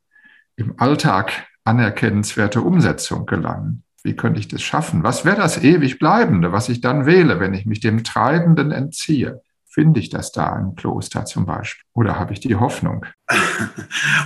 im 0.56 0.74
Alltag 0.78 1.46
anerkennenswerte 1.64 2.60
Umsetzung 2.60 3.26
gelangen? 3.26 3.84
Wie 4.02 4.14
könnte 4.14 4.40
ich 4.40 4.48
das 4.48 4.62
schaffen? 4.62 5.02
Was 5.02 5.24
wäre 5.24 5.36
das 5.36 5.62
ewig 5.62 5.98
Bleibende, 5.98 6.52
was 6.52 6.68
ich 6.68 6.80
dann 6.80 7.06
wähle, 7.06 7.40
wenn 7.40 7.54
ich 7.54 7.66
mich 7.66 7.80
dem 7.80 8.04
Treibenden 8.04 8.70
entziehe? 8.70 9.42
Finde 9.68 10.00
ich 10.00 10.08
das 10.08 10.32
da 10.32 10.58
im 10.58 10.74
Kloster 10.74 11.26
zum 11.26 11.44
Beispiel? 11.44 11.84
Oder 11.92 12.18
habe 12.18 12.32
ich 12.32 12.40
die 12.40 12.56
Hoffnung? 12.56 13.04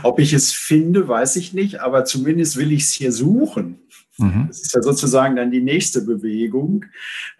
Ob 0.02 0.20
ich 0.20 0.32
es 0.32 0.52
finde, 0.52 1.08
weiß 1.08 1.36
ich 1.36 1.54
nicht, 1.54 1.80
aber 1.80 2.04
zumindest 2.04 2.56
will 2.56 2.72
ich 2.72 2.84
es 2.84 2.92
hier 2.92 3.10
suchen. 3.10 3.78
Mhm. 4.20 4.46
Das 4.48 4.60
ist 4.60 4.74
ja 4.74 4.82
sozusagen 4.82 5.36
dann 5.36 5.50
die 5.50 5.60
nächste 5.60 6.02
Bewegung, 6.02 6.84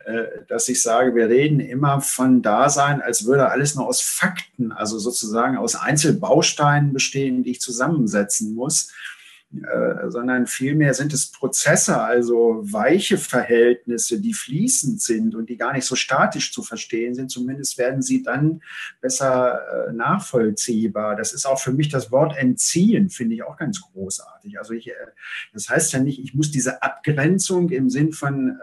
äh, 0.04 0.24
dass 0.48 0.68
ich 0.68 0.82
sage, 0.82 1.14
wir 1.14 1.28
reden 1.28 1.60
immer 1.60 2.00
von 2.00 2.42
Dasein, 2.42 3.02
als 3.02 3.26
würde 3.26 3.48
alles 3.48 3.74
nur 3.74 3.86
aus 3.86 4.00
Fakten, 4.00 4.72
also 4.72 4.98
sozusagen 4.98 5.56
aus 5.56 5.76
Einzelbausteinen 5.76 6.92
bestehen, 6.92 7.42
die 7.42 7.52
ich 7.52 7.60
zusammensetzen 7.60 8.54
muss. 8.54 8.92
Äh, 9.52 10.10
sondern 10.10 10.46
vielmehr 10.46 10.94
sind 10.94 11.12
es 11.12 11.32
Prozesse, 11.32 12.00
also 12.00 12.60
weiche 12.62 13.18
Verhältnisse, 13.18 14.20
die 14.20 14.32
fließend 14.32 15.02
sind 15.02 15.34
und 15.34 15.50
die 15.50 15.56
gar 15.56 15.72
nicht 15.72 15.86
so 15.86 15.96
statisch 15.96 16.52
zu 16.52 16.62
verstehen 16.62 17.16
sind. 17.16 17.32
Zumindest 17.32 17.76
werden 17.76 18.00
sie 18.00 18.22
dann 18.22 18.62
besser 19.00 19.88
äh, 19.88 19.92
nachvollziehbar. 19.92 21.16
Das 21.16 21.32
ist 21.32 21.46
auch 21.46 21.58
für 21.58 21.72
mich 21.72 21.88
das 21.88 22.12
Wort 22.12 22.36
entziehen, 22.36 23.10
finde 23.10 23.34
ich 23.34 23.42
auch 23.42 23.56
ganz 23.56 23.80
großartig. 23.80 24.56
Also 24.56 24.72
ich, 24.72 24.88
äh, 24.88 24.94
das 25.52 25.68
heißt 25.68 25.92
ja 25.94 25.98
nicht, 25.98 26.22
ich 26.22 26.32
muss 26.32 26.52
diese 26.52 26.84
Abgrenzung 26.84 27.70
im 27.70 27.90
Sinn 27.90 28.12
von, 28.12 28.58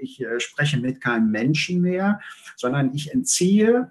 ich 0.00 0.24
spreche 0.38 0.78
mit 0.78 1.00
keinem 1.00 1.30
Menschen 1.30 1.80
mehr, 1.80 2.20
sondern 2.56 2.94
ich 2.94 3.12
entziehe 3.12 3.90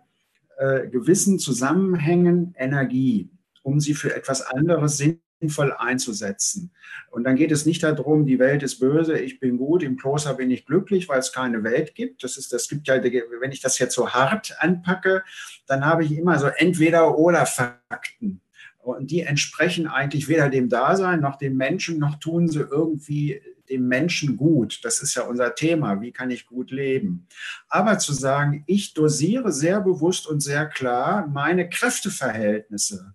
gewissen 0.91 1.39
Zusammenhängen 1.39 2.53
Energie, 2.58 3.29
um 3.62 3.79
sie 3.79 3.93
für 3.93 4.15
etwas 4.15 4.41
anderes 4.41 4.98
sinnvoll 4.98 5.29
sinnvoll 5.39 5.74
einzusetzen. 5.74 6.72
Und 7.12 7.24
dann 7.24 7.36
geht 7.36 7.51
es 7.51 7.65
nicht 7.65 7.84
darum, 7.84 8.25
die 8.25 8.39
Welt 8.39 8.63
ist 8.63 8.79
böse, 8.79 9.17
ich 9.17 9.39
bin 9.39 9.58
gut, 9.58 9.84
im 9.84 9.98
Kloster 9.98 10.34
bin 10.34 10.51
ich 10.51 10.65
glücklich, 10.65 11.08
weil 11.10 11.19
es 11.19 11.31
keine 11.31 11.63
Welt 11.63 11.96
gibt. 11.96 12.24
Das 12.24 12.38
ist, 12.38 12.53
das 12.53 12.67
gibt 12.67 12.88
ja, 12.88 13.01
wenn 13.03 13.51
ich 13.51 13.62
das 13.62 13.79
jetzt 13.79 13.96
so 13.96 14.10
hart 14.10 14.55
anpacke, 14.60 15.24
dann 15.67 15.86
habe 15.86 16.03
ich 16.03 16.12
immer 16.12 16.38
so 16.39 16.48
entweder 16.48 17.17
oder 17.17 17.46
Fakten. 17.46 18.41
Und 18.79 19.12
die 19.12 19.22
entsprechen 19.22 19.88
eigentlich 19.88 20.27
weder 20.27 20.50
dem 20.50 20.69
Dasein 20.69 21.19
noch 21.19 21.38
dem 21.38 21.58
Menschen, 21.58 22.00
noch 22.00 22.15
tun 22.19 22.48
sie 22.48 22.60
irgendwie 22.60 23.41
dem 23.69 23.88
Menschen 23.88 24.36
gut. 24.36 24.79
Das 24.84 25.01
ist 25.01 25.15
ja 25.15 25.24
unser 25.24 25.53
Thema. 25.53 26.01
Wie 26.01 26.12
kann 26.12 26.31
ich 26.31 26.48
gut 26.48 26.72
leben? 26.72 27.27
Aber 27.67 28.00
zu 28.00 28.13
sagen, 28.13 28.63
ich 28.67 28.93
dosiere 28.93 29.51
sehr 29.51 29.79
bewusst 29.81 30.27
und 30.27 30.39
sehr 30.39 30.65
klar 30.65 31.27
meine 31.27 31.69
Kräfteverhältnisse 31.69 33.13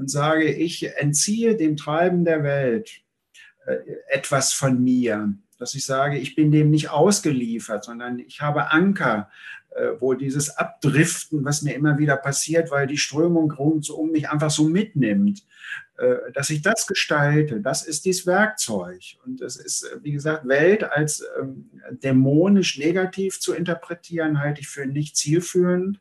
und 0.00 0.10
sage, 0.10 0.50
ich 0.50 0.96
entziehe 0.96 1.56
dem 1.56 1.76
Treiben 1.76 2.24
der 2.24 2.42
Welt 2.42 3.02
äh, 3.66 3.76
etwas 4.08 4.54
von 4.54 4.82
mir, 4.82 5.34
dass 5.58 5.74
ich 5.74 5.84
sage, 5.84 6.16
ich 6.16 6.34
bin 6.34 6.50
dem 6.50 6.70
nicht 6.70 6.88
ausgeliefert, 6.88 7.84
sondern 7.84 8.18
ich 8.18 8.40
habe 8.40 8.70
Anker, 8.70 9.30
äh, 9.76 9.90
wo 9.98 10.14
dieses 10.14 10.56
Abdriften, 10.56 11.44
was 11.44 11.60
mir 11.60 11.74
immer 11.74 11.98
wieder 11.98 12.16
passiert, 12.16 12.70
weil 12.70 12.86
die 12.86 12.96
Strömung 12.96 13.52
rund 13.52 13.90
um 13.90 14.10
mich 14.10 14.30
einfach 14.30 14.50
so 14.50 14.64
mitnimmt, 14.64 15.44
äh, 15.98 16.32
dass 16.32 16.48
ich 16.48 16.62
das 16.62 16.86
gestalte, 16.86 17.60
das 17.60 17.86
ist 17.86 18.06
dieses 18.06 18.26
Werkzeug. 18.26 19.02
Und 19.26 19.42
es 19.42 19.56
ist, 19.56 19.98
wie 20.02 20.12
gesagt, 20.12 20.48
Welt 20.48 20.82
als 20.82 21.22
ähm, 21.38 21.68
dämonisch 22.02 22.78
negativ 22.78 23.38
zu 23.38 23.52
interpretieren, 23.52 24.40
halte 24.40 24.62
ich 24.62 24.68
für 24.68 24.86
nicht 24.86 25.18
zielführend. 25.18 26.00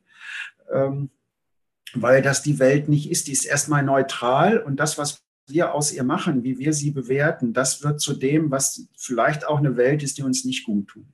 Weil 1.93 2.21
das 2.21 2.43
die 2.43 2.59
Welt 2.59 2.87
nicht 2.87 3.09
ist. 3.09 3.27
Die 3.27 3.31
ist 3.31 3.45
erstmal 3.45 3.83
neutral 3.83 4.59
und 4.59 4.77
das, 4.77 4.97
was 4.97 5.23
wir 5.47 5.73
aus 5.73 5.91
ihr 5.91 6.03
machen, 6.03 6.43
wie 6.43 6.59
wir 6.59 6.73
sie 6.73 6.91
bewerten, 6.91 7.53
das 7.53 7.83
wird 7.83 7.99
zu 7.99 8.13
dem, 8.13 8.51
was 8.51 8.87
vielleicht 8.97 9.47
auch 9.47 9.57
eine 9.57 9.77
Welt 9.77 10.03
ist, 10.03 10.17
die 10.17 10.23
uns 10.23 10.45
nicht 10.45 10.65
gut 10.65 10.87
tut. 10.87 11.05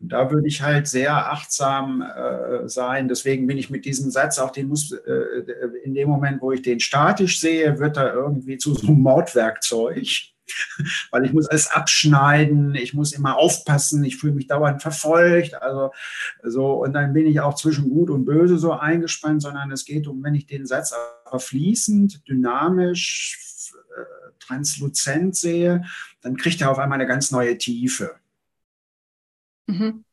Und 0.00 0.12
da 0.12 0.30
würde 0.30 0.46
ich 0.46 0.60
halt 0.60 0.86
sehr 0.86 1.32
achtsam 1.32 2.02
äh, 2.02 2.68
sein. 2.68 3.08
Deswegen 3.08 3.46
bin 3.46 3.56
ich 3.56 3.70
mit 3.70 3.84
diesem 3.84 4.10
Satz, 4.10 4.38
auch 4.38 4.50
den 4.50 4.68
muss, 4.68 4.92
äh, 4.92 5.70
in 5.82 5.94
dem 5.94 6.08
Moment, 6.08 6.42
wo 6.42 6.52
ich 6.52 6.62
den 6.62 6.80
statisch 6.80 7.40
sehe, 7.40 7.78
wird 7.78 7.96
er 7.96 8.12
irgendwie 8.12 8.58
zu 8.58 8.74
so 8.74 8.88
einem 8.88 9.00
Mordwerkzeug. 9.00 10.33
weil 11.10 11.24
ich 11.24 11.32
muss 11.32 11.46
alles 11.48 11.70
abschneiden, 11.70 12.74
ich 12.74 12.94
muss 12.94 13.12
immer 13.12 13.36
aufpassen, 13.36 14.04
ich 14.04 14.16
fühle 14.16 14.34
mich 14.34 14.46
dauernd 14.46 14.82
verfolgt, 14.82 15.54
also 15.60 15.92
so 16.42 16.72
und 16.82 16.92
dann 16.92 17.12
bin 17.12 17.26
ich 17.26 17.40
auch 17.40 17.54
zwischen 17.54 17.88
gut 17.90 18.10
und 18.10 18.24
böse 18.24 18.58
so 18.58 18.72
eingespannt, 18.72 19.42
sondern 19.42 19.70
es 19.72 19.84
geht 19.84 20.06
um, 20.06 20.22
wenn 20.22 20.34
ich 20.34 20.46
den 20.46 20.66
Satz 20.66 20.94
aber 21.24 21.40
fließend, 21.40 22.28
dynamisch, 22.28 23.72
äh, 23.96 24.32
transluzent 24.38 25.36
sehe, 25.36 25.84
dann 26.20 26.36
kriegt 26.36 26.60
er 26.60 26.70
auf 26.70 26.78
einmal 26.78 26.98
eine 26.98 27.08
ganz 27.08 27.30
neue 27.30 27.56
Tiefe. 27.58 28.16
Mhm. 29.66 30.04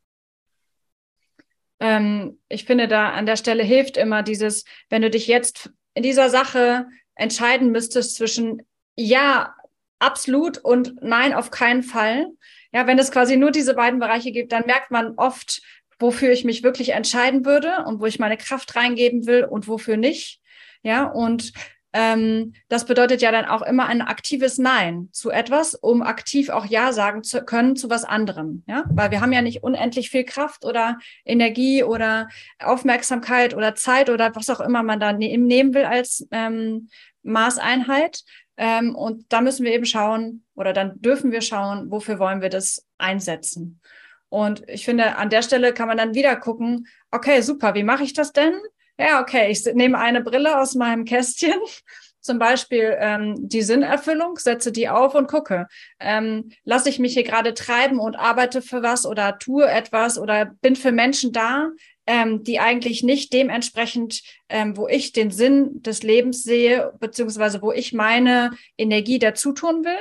Ähm, 1.79 2.39
ich 2.47 2.65
finde, 2.65 2.87
da 2.87 3.09
an 3.09 3.25
der 3.25 3.37
Stelle 3.37 3.63
hilft 3.63 3.97
immer 3.97 4.23
dieses, 4.23 4.65
wenn 4.89 5.01
du 5.01 5.09
dich 5.09 5.27
jetzt 5.27 5.71
in 5.93 6.03
dieser 6.03 6.29
Sache 6.29 6.85
entscheiden 7.15 7.71
müsstest 7.71 8.15
zwischen 8.15 8.61
ja, 8.95 9.55
absolut 10.01 10.57
und 10.57 11.01
nein, 11.01 11.33
auf 11.33 11.51
keinen 11.51 11.83
Fall. 11.83 12.27
Ja, 12.73 12.87
wenn 12.87 12.99
es 12.99 13.11
quasi 13.11 13.37
nur 13.37 13.51
diese 13.51 13.75
beiden 13.75 13.99
Bereiche 13.99 14.31
gibt, 14.31 14.51
dann 14.51 14.65
merkt 14.65 14.91
man 14.91 15.13
oft, 15.17 15.61
wofür 15.99 16.31
ich 16.31 16.43
mich 16.43 16.63
wirklich 16.63 16.89
entscheiden 16.89 17.45
würde 17.45 17.83
und 17.85 17.99
wo 17.99 18.05
ich 18.05 18.19
meine 18.19 18.37
Kraft 18.37 18.75
reingeben 18.75 19.27
will 19.27 19.43
und 19.43 19.67
wofür 19.67 19.97
nicht. 19.97 20.39
Ja, 20.83 21.03
und 21.03 21.53
ähm, 21.93 22.53
das 22.69 22.85
bedeutet 22.85 23.21
ja 23.21 23.31
dann 23.31 23.45
auch 23.45 23.61
immer 23.61 23.85
ein 23.87 24.01
aktives 24.01 24.57
Nein 24.57 25.09
zu 25.11 25.29
etwas, 25.29 25.75
um 25.75 26.01
aktiv 26.01 26.49
auch 26.49 26.65
Ja 26.65 26.93
sagen 26.93 27.21
zu 27.23 27.43
können 27.43 27.75
zu 27.75 27.89
was 27.89 28.05
anderem. 28.05 28.63
Ja, 28.65 28.85
weil 28.89 29.11
wir 29.11 29.21
haben 29.21 29.33
ja 29.33 29.41
nicht 29.41 29.61
unendlich 29.63 30.09
viel 30.09 30.23
Kraft 30.23 30.65
oder 30.65 30.97
Energie 31.25 31.83
oder 31.83 32.29
Aufmerksamkeit 32.59 33.53
oder 33.53 33.75
Zeit 33.75 34.09
oder 34.09 34.33
was 34.35 34.49
auch 34.49 34.61
immer 34.61 34.83
man 34.83 34.99
da 34.99 35.11
ne 35.11 35.37
nehmen 35.37 35.73
will 35.73 35.85
als 35.85 36.27
ähm, 36.31 36.87
Maßeinheit, 37.23 38.23
ähm, 38.57 38.95
und 38.95 39.31
da 39.31 39.41
müssen 39.41 39.65
wir 39.65 39.73
eben 39.73 39.85
schauen 39.85 40.43
oder 40.55 40.73
dann 40.73 41.01
dürfen 41.01 41.31
wir 41.31 41.41
schauen, 41.41 41.89
wofür 41.89 42.19
wollen 42.19 42.41
wir 42.41 42.49
das 42.49 42.85
einsetzen. 42.97 43.81
Und 44.29 44.63
ich 44.69 44.85
finde, 44.85 45.17
an 45.17 45.29
der 45.29 45.41
Stelle 45.41 45.73
kann 45.73 45.87
man 45.87 45.97
dann 45.97 46.13
wieder 46.13 46.35
gucken, 46.37 46.87
okay, 47.11 47.41
super, 47.41 47.75
wie 47.75 47.83
mache 47.83 48.03
ich 48.03 48.13
das 48.13 48.31
denn? 48.31 48.53
Ja, 48.97 49.21
okay, 49.21 49.49
ich 49.51 49.65
nehme 49.73 49.97
eine 49.97 50.21
Brille 50.21 50.59
aus 50.59 50.75
meinem 50.75 51.05
Kästchen, 51.05 51.59
zum 52.21 52.39
Beispiel 52.39 52.95
ähm, 52.99 53.35
die 53.39 53.63
Sinnerfüllung, 53.63 54.37
setze 54.37 54.71
die 54.71 54.87
auf 54.87 55.15
und 55.15 55.27
gucke. 55.27 55.67
Ähm, 55.99 56.51
lasse 56.63 56.87
ich 56.87 56.99
mich 56.99 57.13
hier 57.13 57.23
gerade 57.23 57.53
treiben 57.53 57.99
und 57.99 58.15
arbeite 58.15 58.61
für 58.61 58.83
was 58.83 59.05
oder 59.05 59.37
tue 59.39 59.67
etwas 59.67 60.17
oder 60.19 60.45
bin 60.45 60.75
für 60.75 60.91
Menschen 60.91 61.33
da, 61.33 61.69
ähm, 62.07 62.43
die 62.43 62.59
eigentlich 62.59 63.03
nicht 63.03 63.33
dementsprechend, 63.33 64.21
ähm, 64.49 64.75
wo 64.77 64.87
ich 64.87 65.11
den 65.11 65.31
Sinn 65.31 65.81
des 65.81 66.03
Lebens 66.03 66.43
sehe, 66.43 66.93
beziehungsweise 66.99 67.61
wo 67.61 67.71
ich 67.71 67.93
meine 67.93 68.51
Energie 68.77 69.19
dazu 69.19 69.53
tun 69.53 69.83
will? 69.83 69.99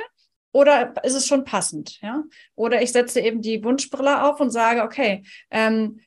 Oder 0.53 0.93
ist 1.03 1.15
es 1.15 1.27
schon 1.27 1.45
passend? 1.45 2.01
Ja? 2.01 2.23
Oder 2.55 2.81
ich 2.81 2.91
setze 2.91 3.21
eben 3.21 3.41
die 3.41 3.63
Wunschbrille 3.63 4.23
auf 4.23 4.39
und 4.39 4.49
sage, 4.49 4.83
okay, 4.83 5.23
ähm, 5.49 6.01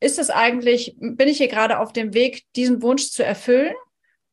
ist 0.00 0.18
es 0.18 0.30
eigentlich, 0.30 0.94
bin 0.98 1.28
ich 1.28 1.38
hier 1.38 1.48
gerade 1.48 1.78
auf 1.78 1.92
dem 1.92 2.14
Weg, 2.14 2.44
diesen 2.54 2.82
Wunsch 2.82 3.10
zu 3.10 3.24
erfüllen? 3.24 3.74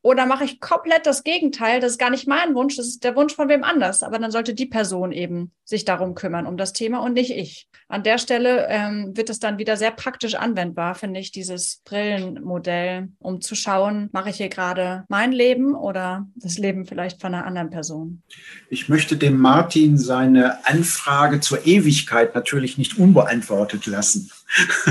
Oder 0.03 0.25
mache 0.25 0.45
ich 0.45 0.59
komplett 0.59 1.05
das 1.05 1.23
Gegenteil? 1.23 1.79
Das 1.79 1.91
ist 1.91 1.97
gar 1.97 2.09
nicht 2.09 2.27
mein 2.27 2.55
Wunsch, 2.55 2.75
das 2.75 2.87
ist 2.87 3.03
der 3.03 3.15
Wunsch 3.15 3.35
von 3.35 3.49
wem 3.49 3.63
anders. 3.63 4.01
Aber 4.01 4.17
dann 4.17 4.31
sollte 4.31 4.53
die 4.53 4.65
Person 4.65 5.11
eben 5.11 5.51
sich 5.63 5.85
darum 5.85 6.15
kümmern, 6.15 6.47
um 6.47 6.57
das 6.57 6.73
Thema 6.73 6.99
und 6.99 7.13
nicht 7.13 7.31
ich. 7.31 7.67
An 7.87 8.03
der 8.03 8.17
Stelle 8.17 8.67
ähm, 8.69 9.15
wird 9.15 9.29
es 9.29 9.39
dann 9.39 9.57
wieder 9.57 9.77
sehr 9.77 9.91
praktisch 9.91 10.35
anwendbar, 10.35 10.95
finde 10.95 11.19
ich, 11.19 11.31
dieses 11.31 11.81
Brillenmodell, 11.85 13.09
um 13.19 13.41
zu 13.41 13.53
schauen, 13.53 14.09
mache 14.11 14.29
ich 14.29 14.37
hier 14.37 14.49
gerade 14.49 15.05
mein 15.07 15.31
Leben 15.31 15.75
oder 15.75 16.27
das 16.35 16.57
Leben 16.57 16.85
vielleicht 16.85 17.21
von 17.21 17.33
einer 17.33 17.45
anderen 17.45 17.69
Person. 17.69 18.23
Ich 18.69 18.89
möchte 18.89 19.17
dem 19.17 19.37
Martin 19.37 19.97
seine 19.97 20.65
Anfrage 20.65 21.41
zur 21.41 21.65
Ewigkeit 21.65 22.33
natürlich 22.33 22.77
nicht 22.77 22.97
unbeantwortet 22.97 23.85
lassen. 23.85 24.31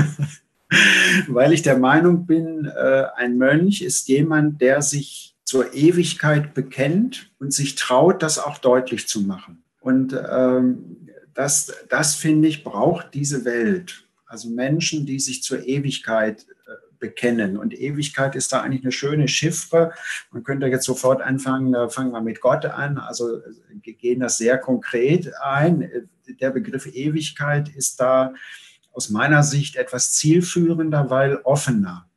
weil 1.27 1.53
ich 1.53 1.61
der 1.61 1.77
Meinung 1.77 2.25
bin, 2.25 2.65
äh, 2.65 3.05
ein 3.15 3.37
Mönch 3.37 3.81
ist 3.81 4.07
jemand, 4.07 4.61
der 4.61 4.81
sich 4.81 5.35
zur 5.43 5.73
Ewigkeit 5.73 6.53
bekennt 6.53 7.31
und 7.39 7.53
sich 7.53 7.75
traut, 7.75 8.23
das 8.23 8.39
auch 8.39 8.57
deutlich 8.57 9.07
zu 9.07 9.21
machen. 9.21 9.63
Und 9.81 10.13
ähm, 10.13 11.09
das, 11.33 11.73
das 11.89 12.15
finde 12.15 12.47
ich, 12.47 12.63
braucht 12.63 13.13
diese 13.13 13.43
Welt. 13.45 14.07
Also 14.25 14.49
Menschen, 14.49 15.05
die 15.05 15.19
sich 15.19 15.43
zur 15.43 15.65
Ewigkeit 15.65 16.45
äh, 16.67 16.71
bekennen. 16.99 17.57
Und 17.57 17.77
Ewigkeit 17.77 18.35
ist 18.35 18.53
da 18.53 18.61
eigentlich 18.61 18.83
eine 18.83 18.93
schöne 18.93 19.27
Chiffre. 19.27 19.91
Man 20.31 20.43
könnte 20.43 20.67
jetzt 20.67 20.85
sofort 20.85 21.21
anfangen, 21.21 21.73
da 21.73 21.89
fangen 21.89 22.11
wir 22.11 22.21
mit 22.21 22.39
Gott 22.39 22.65
an. 22.65 22.97
Also 22.97 23.41
gehen 23.81 24.21
das 24.21 24.37
sehr 24.37 24.57
konkret 24.57 25.33
ein. 25.41 25.89
Der 26.39 26.51
Begriff 26.51 26.85
Ewigkeit 26.85 27.67
ist 27.75 27.99
da 27.99 28.33
aus 28.91 29.09
meiner 29.09 29.43
Sicht 29.43 29.75
etwas 29.75 30.13
zielführender, 30.13 31.09
weil 31.09 31.37
offener. 31.43 32.07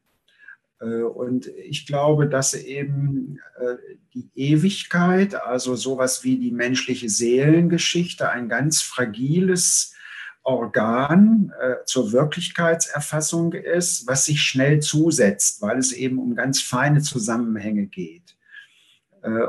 Äh, 0.84 1.02
und 1.02 1.46
ich 1.46 1.86
glaube, 1.86 2.28
dass 2.28 2.54
eben 2.54 3.38
äh, 3.58 3.76
die 4.14 4.30
Ewigkeit, 4.34 5.34
also 5.34 5.74
sowas 5.74 6.24
wie 6.24 6.38
die 6.38 6.52
menschliche 6.52 7.08
Seelengeschichte, 7.08 8.30
ein 8.30 8.48
ganz 8.48 8.80
fragiles 8.80 9.94
Organ 10.42 11.52
äh, 11.60 11.84
zur 11.86 12.12
Wirklichkeitserfassung 12.12 13.54
ist, 13.54 14.06
was 14.06 14.26
sich 14.26 14.42
schnell 14.42 14.80
zusetzt, 14.80 15.62
weil 15.62 15.78
es 15.78 15.92
eben 15.92 16.18
um 16.18 16.34
ganz 16.34 16.60
feine 16.60 17.00
Zusammenhänge 17.00 17.86
geht. 17.86 18.22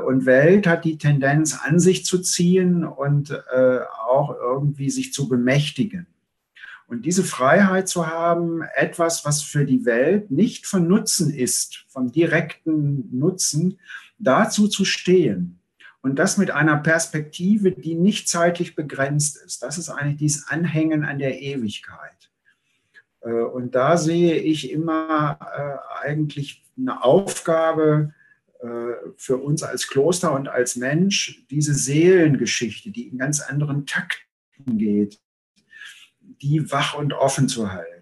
Und 0.06 0.24
Welt 0.24 0.66
hat 0.66 0.86
die 0.86 0.96
Tendenz, 0.96 1.58
an 1.62 1.78
sich 1.78 2.06
zu 2.06 2.22
ziehen 2.22 2.82
und 2.82 3.38
auch 4.08 4.34
irgendwie 4.34 4.88
sich 4.88 5.12
zu 5.12 5.28
bemächtigen. 5.28 6.06
Und 6.86 7.04
diese 7.04 7.24
Freiheit 7.24 7.88
zu 7.88 8.06
haben, 8.06 8.62
etwas, 8.74 9.24
was 9.24 9.42
für 9.42 9.64
die 9.64 9.84
Welt 9.84 10.30
nicht 10.30 10.66
von 10.66 10.86
Nutzen 10.86 11.34
ist, 11.34 11.84
vom 11.88 12.12
direkten 12.12 13.08
Nutzen, 13.18 13.78
dazu 14.18 14.68
zu 14.68 14.84
stehen. 14.84 15.58
Und 16.00 16.16
das 16.20 16.38
mit 16.38 16.52
einer 16.52 16.76
Perspektive, 16.76 17.72
die 17.72 17.96
nicht 17.96 18.28
zeitlich 18.28 18.76
begrenzt 18.76 19.42
ist. 19.44 19.62
Das 19.62 19.76
ist 19.78 19.88
eigentlich 19.88 20.18
dieses 20.18 20.46
Anhängen 20.48 21.04
an 21.04 21.18
der 21.18 21.40
Ewigkeit. 21.40 22.30
Äh, 23.22 23.32
und 23.32 23.74
da 23.74 23.96
sehe 23.96 24.36
ich 24.36 24.70
immer 24.70 25.38
äh, 25.40 26.06
eigentlich 26.06 26.62
eine 26.78 27.02
Aufgabe 27.02 28.14
äh, 28.60 28.92
für 29.16 29.38
uns 29.38 29.64
als 29.64 29.88
Kloster 29.88 30.32
und 30.32 30.48
als 30.48 30.76
Mensch, 30.76 31.44
diese 31.50 31.74
Seelengeschichte, 31.74 32.90
die 32.90 33.08
in 33.08 33.18
ganz 33.18 33.40
anderen 33.40 33.86
Takten 33.86 34.78
geht, 34.78 35.18
die 36.42 36.70
wach 36.70 36.94
und 36.94 37.12
offen 37.12 37.48
zu 37.48 37.72
halten. 37.72 37.96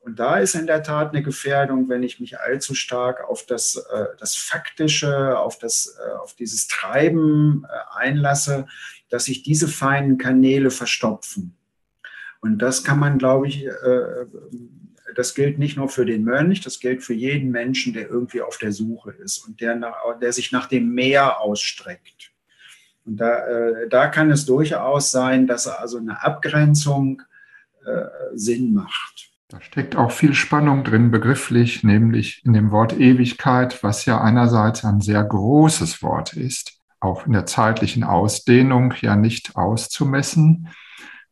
Und 0.00 0.20
da 0.20 0.38
ist 0.38 0.54
in 0.54 0.68
der 0.68 0.84
Tat 0.84 1.10
eine 1.10 1.22
Gefährdung, 1.22 1.88
wenn 1.88 2.04
ich 2.04 2.20
mich 2.20 2.38
allzu 2.38 2.74
stark 2.74 3.28
auf 3.28 3.44
das, 3.44 3.74
äh, 3.92 4.04
das 4.20 4.36
Faktische, 4.36 5.36
auf, 5.38 5.58
das, 5.58 5.98
äh, 5.98 6.12
auf 6.18 6.34
dieses 6.34 6.68
Treiben 6.68 7.66
äh, 7.68 7.98
einlasse, 7.98 8.66
dass 9.08 9.24
sich 9.24 9.42
diese 9.42 9.66
feinen 9.66 10.16
Kanäle 10.16 10.70
verstopfen. 10.70 11.56
Und 12.40 12.58
das 12.58 12.84
kann 12.84 13.00
man, 13.00 13.18
glaube 13.18 13.48
ich, 13.48 13.66
äh, 13.66 14.26
das 15.16 15.34
gilt 15.34 15.58
nicht 15.58 15.76
nur 15.76 15.88
für 15.88 16.04
den 16.04 16.22
Mönch, 16.22 16.60
das 16.60 16.78
gilt 16.78 17.02
für 17.02 17.14
jeden 17.14 17.50
Menschen, 17.50 17.92
der 17.92 18.08
irgendwie 18.08 18.42
auf 18.42 18.58
der 18.58 18.70
Suche 18.70 19.10
ist 19.10 19.38
und 19.38 19.60
der, 19.60 19.74
nach, 19.74 19.96
der 20.20 20.32
sich 20.32 20.52
nach 20.52 20.66
dem 20.66 20.94
Meer 20.94 21.40
ausstreckt. 21.40 22.30
Und 23.04 23.16
da, 23.16 23.46
äh, 23.46 23.88
da 23.88 24.08
kann 24.08 24.30
es 24.30 24.46
durchaus 24.46 25.10
sein, 25.10 25.48
dass 25.48 25.66
also 25.66 25.98
eine 25.98 26.22
Abgrenzung 26.22 27.22
Sinn 28.34 28.74
macht. 28.74 29.30
Da 29.48 29.60
steckt 29.60 29.94
auch 29.94 30.10
viel 30.10 30.34
Spannung 30.34 30.82
drin, 30.82 31.12
begrifflich, 31.12 31.84
nämlich 31.84 32.44
in 32.44 32.52
dem 32.52 32.72
Wort 32.72 32.98
Ewigkeit, 32.98 33.82
was 33.84 34.04
ja 34.04 34.20
einerseits 34.20 34.84
ein 34.84 35.00
sehr 35.00 35.22
großes 35.22 36.02
Wort 36.02 36.32
ist, 36.32 36.80
auch 36.98 37.26
in 37.26 37.32
der 37.32 37.46
zeitlichen 37.46 38.02
Ausdehnung 38.02 38.92
ja 39.00 39.14
nicht 39.14 39.54
auszumessen. 39.54 40.68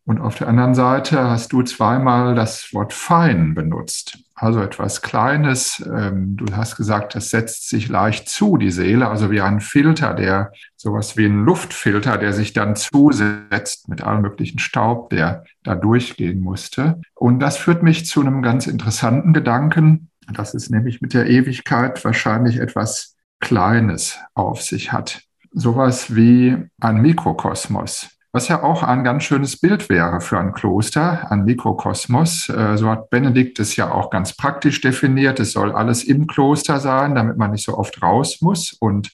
Und 0.06 0.20
auf 0.20 0.36
der 0.36 0.48
anderen 0.48 0.74
Seite 0.74 1.30
hast 1.30 1.52
du 1.52 1.62
zweimal 1.62 2.34
das 2.34 2.74
Wort 2.74 2.92
fein 2.92 3.54
benutzt, 3.54 4.18
also 4.34 4.60
etwas 4.60 5.00
Kleines. 5.00 5.82
Ähm, 5.90 6.36
du 6.36 6.54
hast 6.54 6.76
gesagt, 6.76 7.14
das 7.14 7.30
setzt 7.30 7.70
sich 7.70 7.88
leicht 7.88 8.28
zu, 8.28 8.58
die 8.58 8.70
Seele, 8.70 9.08
also 9.08 9.30
wie 9.30 9.40
ein 9.40 9.60
Filter, 9.60 10.12
der 10.12 10.52
sowas 10.76 11.16
wie 11.16 11.24
ein 11.24 11.44
Luftfilter, 11.44 12.18
der 12.18 12.34
sich 12.34 12.52
dann 12.52 12.76
zusetzt 12.76 13.88
mit 13.88 14.02
allem 14.02 14.20
möglichen 14.20 14.58
Staub, 14.58 15.08
der 15.08 15.44
da 15.62 15.74
durchgehen 15.74 16.40
musste. 16.40 17.00
Und 17.14 17.40
das 17.40 17.56
führt 17.56 17.82
mich 17.82 18.04
zu 18.04 18.20
einem 18.20 18.42
ganz 18.42 18.66
interessanten 18.66 19.32
Gedanken, 19.32 20.10
dass 20.30 20.52
es 20.52 20.68
nämlich 20.68 21.00
mit 21.00 21.14
der 21.14 21.26
Ewigkeit 21.28 22.04
wahrscheinlich 22.04 22.58
etwas 22.58 23.16
Kleines 23.40 24.18
auf 24.34 24.60
sich 24.60 24.92
hat. 24.92 25.22
Sowas 25.50 26.14
wie 26.14 26.56
ein 26.80 27.00
Mikrokosmos 27.00 28.13
was 28.34 28.48
ja 28.48 28.64
auch 28.64 28.82
ein 28.82 29.04
ganz 29.04 29.22
schönes 29.22 29.60
Bild 29.60 29.88
wäre 29.88 30.20
für 30.20 30.40
ein 30.40 30.52
Kloster, 30.52 31.30
ein 31.30 31.44
Mikrokosmos. 31.44 32.48
Äh, 32.48 32.76
so 32.76 32.90
hat 32.90 33.08
Benedikt 33.08 33.60
es 33.60 33.76
ja 33.76 33.92
auch 33.92 34.10
ganz 34.10 34.36
praktisch 34.36 34.80
definiert. 34.80 35.38
Es 35.38 35.52
soll 35.52 35.70
alles 35.70 36.02
im 36.02 36.26
Kloster 36.26 36.80
sein, 36.80 37.14
damit 37.14 37.36
man 37.36 37.52
nicht 37.52 37.64
so 37.64 37.78
oft 37.78 38.02
raus 38.02 38.40
muss 38.40 38.72
und 38.72 39.12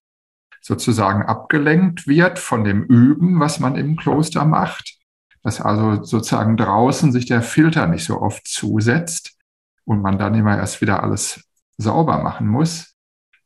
sozusagen 0.62 1.22
abgelenkt 1.22 2.06
wird 2.06 2.38
von 2.38 2.64
dem 2.64 2.82
Üben, 2.84 3.38
was 3.40 3.60
man 3.60 3.76
im 3.76 3.96
Kloster 3.96 4.46
macht. 4.46 4.96
Dass 5.42 5.60
also 5.60 6.02
sozusagen 6.02 6.56
draußen 6.56 7.12
sich 7.12 7.26
der 7.26 7.42
Filter 7.42 7.88
nicht 7.88 8.06
so 8.06 8.22
oft 8.22 8.48
zusetzt 8.48 9.36
und 9.84 10.00
man 10.00 10.16
dann 10.16 10.34
immer 10.34 10.56
erst 10.56 10.80
wieder 10.80 11.02
alles 11.02 11.44
sauber 11.76 12.22
machen 12.22 12.46
muss. 12.46 12.94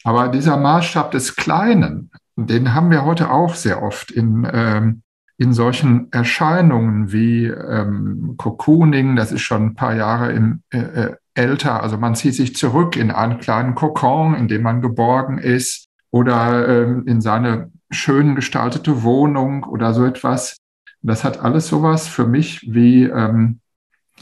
Aber 0.05 0.29
dieser 0.29 0.57
Maßstab 0.57 1.11
des 1.11 1.35
Kleinen, 1.35 2.13
den 2.37 2.75
haben 2.75 2.93
wir 2.93 3.05
heute 3.05 3.33
auch 3.33 3.57
sehr 3.57 3.83
oft 3.83 4.13
in 4.13 4.49
ähm, 4.53 5.04
in 5.37 5.53
solchen 5.53 6.13
Erscheinungen 6.13 7.13
wie 7.13 7.47
ähm, 7.47 8.35
Cocooning, 8.37 9.17
das 9.17 9.33
ist 9.33 9.43
schon 9.43 9.67
ein 9.67 9.75
paar 9.75 9.95
Jahre 9.95 10.33
im, 10.33 10.63
äh, 10.71 10.79
äh, 10.79 11.17
älter, 11.35 11.83
also 11.83 11.99
man 11.99 12.15
zieht 12.15 12.35
sich 12.35 12.55
zurück 12.55 12.97
in 12.97 13.11
einen 13.11 13.39
kleinen 13.39 13.75
Kokon, 13.75 14.35
in 14.35 14.47
dem 14.47 14.63
man 14.63 14.81
geborgen 14.81 15.39
ist 15.39 15.89
oder 16.11 16.69
ähm, 16.69 17.07
in 17.07 17.21
seine 17.21 17.73
schön 17.91 18.37
gestaltete 18.37 19.03
Wohnung 19.03 19.65
oder 19.65 19.93
so 19.95 20.05
etwas. 20.05 20.57
Das 21.03 21.25
hat 21.25 21.41
alles 21.41 21.67
sowas 21.67 22.07
für 22.07 22.27
mich 22.27 22.73
wie, 22.73 23.05
ähm, 23.05 23.61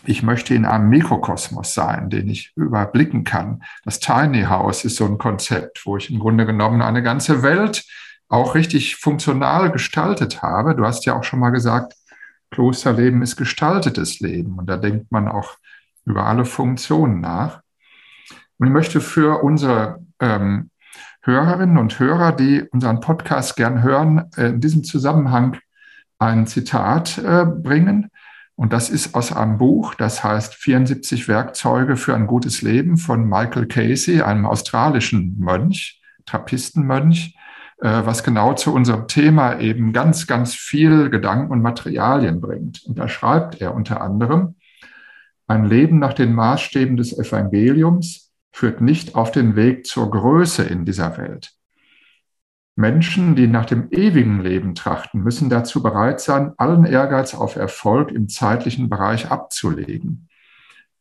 ich 0.04 0.22
möchte 0.22 0.54
in 0.54 0.64
einem 0.64 0.88
Mikrokosmos 0.88 1.74
sein, 1.74 2.08
den 2.08 2.28
ich 2.28 2.52
überblicken 2.56 3.24
kann. 3.24 3.62
Das 3.84 4.00
Tiny 4.00 4.44
House 4.44 4.84
ist 4.84 4.96
so 4.96 5.04
ein 5.04 5.18
Konzept, 5.18 5.84
wo 5.84 5.98
ich 5.98 6.10
im 6.10 6.18
Grunde 6.18 6.46
genommen 6.46 6.80
eine 6.80 7.02
ganze 7.02 7.42
Welt 7.42 7.84
auch 8.32 8.54
richtig 8.54 8.96
funktional 8.96 9.70
gestaltet 9.70 10.40
habe. 10.40 10.74
Du 10.74 10.86
hast 10.86 11.04
ja 11.04 11.14
auch 11.14 11.22
schon 11.22 11.38
mal 11.38 11.50
gesagt, 11.50 11.92
Klosterleben 12.50 13.20
ist 13.20 13.36
gestaltetes 13.36 14.20
Leben 14.20 14.58
und 14.58 14.70
da 14.70 14.78
denkt 14.78 15.12
man 15.12 15.28
auch 15.28 15.56
über 16.06 16.24
alle 16.26 16.46
Funktionen 16.46 17.20
nach. 17.20 17.60
Und 18.56 18.68
ich 18.68 18.72
möchte 18.72 19.02
für 19.02 19.42
unsere 19.42 19.98
ähm, 20.18 20.70
Hörerinnen 21.20 21.76
und 21.76 21.98
Hörer, 21.98 22.32
die 22.32 22.62
unseren 22.62 23.00
Podcast 23.00 23.54
gern 23.54 23.82
hören, 23.82 24.30
äh, 24.38 24.46
in 24.46 24.60
diesem 24.62 24.82
Zusammenhang 24.82 25.58
ein 26.18 26.46
Zitat 26.46 27.18
äh, 27.18 27.44
bringen. 27.44 28.08
Und 28.54 28.72
das 28.72 28.88
ist 28.88 29.14
aus 29.14 29.30
einem 29.30 29.58
Buch, 29.58 29.94
das 29.94 30.24
heißt 30.24 30.54
74 30.54 31.28
Werkzeuge 31.28 31.96
für 31.96 32.14
ein 32.14 32.26
gutes 32.26 32.62
Leben 32.62 32.96
von 32.96 33.28
Michael 33.28 33.66
Casey, 33.66 34.22
einem 34.22 34.46
australischen 34.46 35.38
Mönch, 35.38 36.00
Trappistenmönch, 36.24 37.36
was 37.78 38.22
genau 38.22 38.54
zu 38.54 38.72
unserem 38.72 39.08
Thema 39.08 39.58
eben 39.58 39.92
ganz, 39.92 40.26
ganz 40.26 40.54
viel 40.54 41.10
Gedanken 41.10 41.50
und 41.50 41.62
Materialien 41.62 42.40
bringt. 42.40 42.84
Und 42.84 42.98
da 42.98 43.08
schreibt 43.08 43.60
er 43.60 43.74
unter 43.74 44.00
anderem, 44.00 44.54
ein 45.48 45.64
Leben 45.64 45.98
nach 45.98 46.14
den 46.14 46.32
Maßstäben 46.32 46.96
des 46.96 47.18
Evangeliums 47.18 48.32
führt 48.52 48.80
nicht 48.80 49.14
auf 49.14 49.32
den 49.32 49.56
Weg 49.56 49.86
zur 49.86 50.10
Größe 50.10 50.62
in 50.62 50.84
dieser 50.84 51.16
Welt. 51.18 51.52
Menschen, 52.74 53.36
die 53.36 53.48
nach 53.48 53.66
dem 53.66 53.88
ewigen 53.90 54.40
Leben 54.40 54.74
trachten, 54.74 55.22
müssen 55.22 55.50
dazu 55.50 55.82
bereit 55.82 56.20
sein, 56.20 56.52
allen 56.56 56.84
Ehrgeiz 56.84 57.34
auf 57.34 57.56
Erfolg 57.56 58.10
im 58.10 58.28
zeitlichen 58.28 58.88
Bereich 58.88 59.30
abzulegen. 59.30 60.28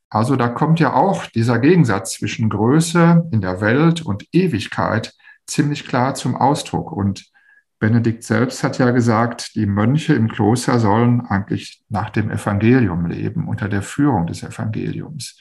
Also 0.10 0.36
da 0.36 0.50
kommt 0.50 0.82
ja 0.82 0.94
auch 0.94 1.26
dieser 1.28 1.60
Gegensatz 1.60 2.14
zwischen 2.14 2.50
Größe 2.50 3.30
in 3.32 3.40
der 3.40 3.62
Welt 3.62 4.02
und 4.02 4.28
Ewigkeit 4.34 5.14
ziemlich 5.52 5.88
klar 5.88 6.16
zum 6.16 6.36
Ausdruck. 6.36 6.92
Und 6.92 7.32
Benedikt 7.80 8.24
selbst 8.24 8.64
hat 8.64 8.78
ja 8.78 8.92
gesagt, 8.92 9.56
die 9.56 9.66
Mönche 9.66 10.14
im 10.14 10.28
Kloster 10.28 10.80
sollen 10.80 11.22
eigentlich 11.22 11.84
nach 11.90 12.10
dem 12.10 12.30
Evangelium 12.30 13.08
leben, 13.08 13.48
unter 13.48 13.68
der 13.68 13.82
Führung 13.82 14.28
des 14.28 14.44
Evangeliums. 14.44 15.40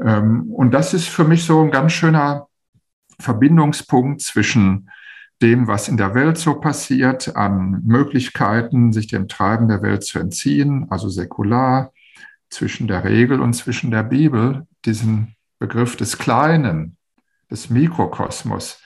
Ähm, 0.00 0.50
und 0.52 0.72
das 0.72 0.94
ist 0.94 1.08
für 1.08 1.24
mich 1.24 1.44
so 1.44 1.62
ein 1.62 1.70
ganz 1.70 1.92
schöner 1.92 2.48
Verbindungspunkt 3.18 4.20
zwischen 4.20 4.90
dem, 5.42 5.66
was 5.66 5.88
in 5.88 5.96
der 5.96 6.14
Welt 6.14 6.36
so 6.36 6.60
passiert, 6.60 7.34
an 7.36 7.82
Möglichkeiten, 7.86 8.92
sich 8.92 9.06
dem 9.06 9.26
Treiben 9.26 9.68
der 9.68 9.82
Welt 9.82 10.04
zu 10.04 10.18
entziehen, 10.18 10.86
also 10.90 11.08
säkular, 11.08 11.92
zwischen 12.50 12.88
der 12.88 13.04
Regel 13.04 13.40
und 13.40 13.54
zwischen 13.54 13.90
der 13.90 14.02
Bibel, 14.02 14.66
diesen 14.84 15.36
Begriff 15.58 15.96
des 15.96 16.18
Kleinen, 16.18 16.96
des 17.50 17.70
Mikrokosmos, 17.70 18.82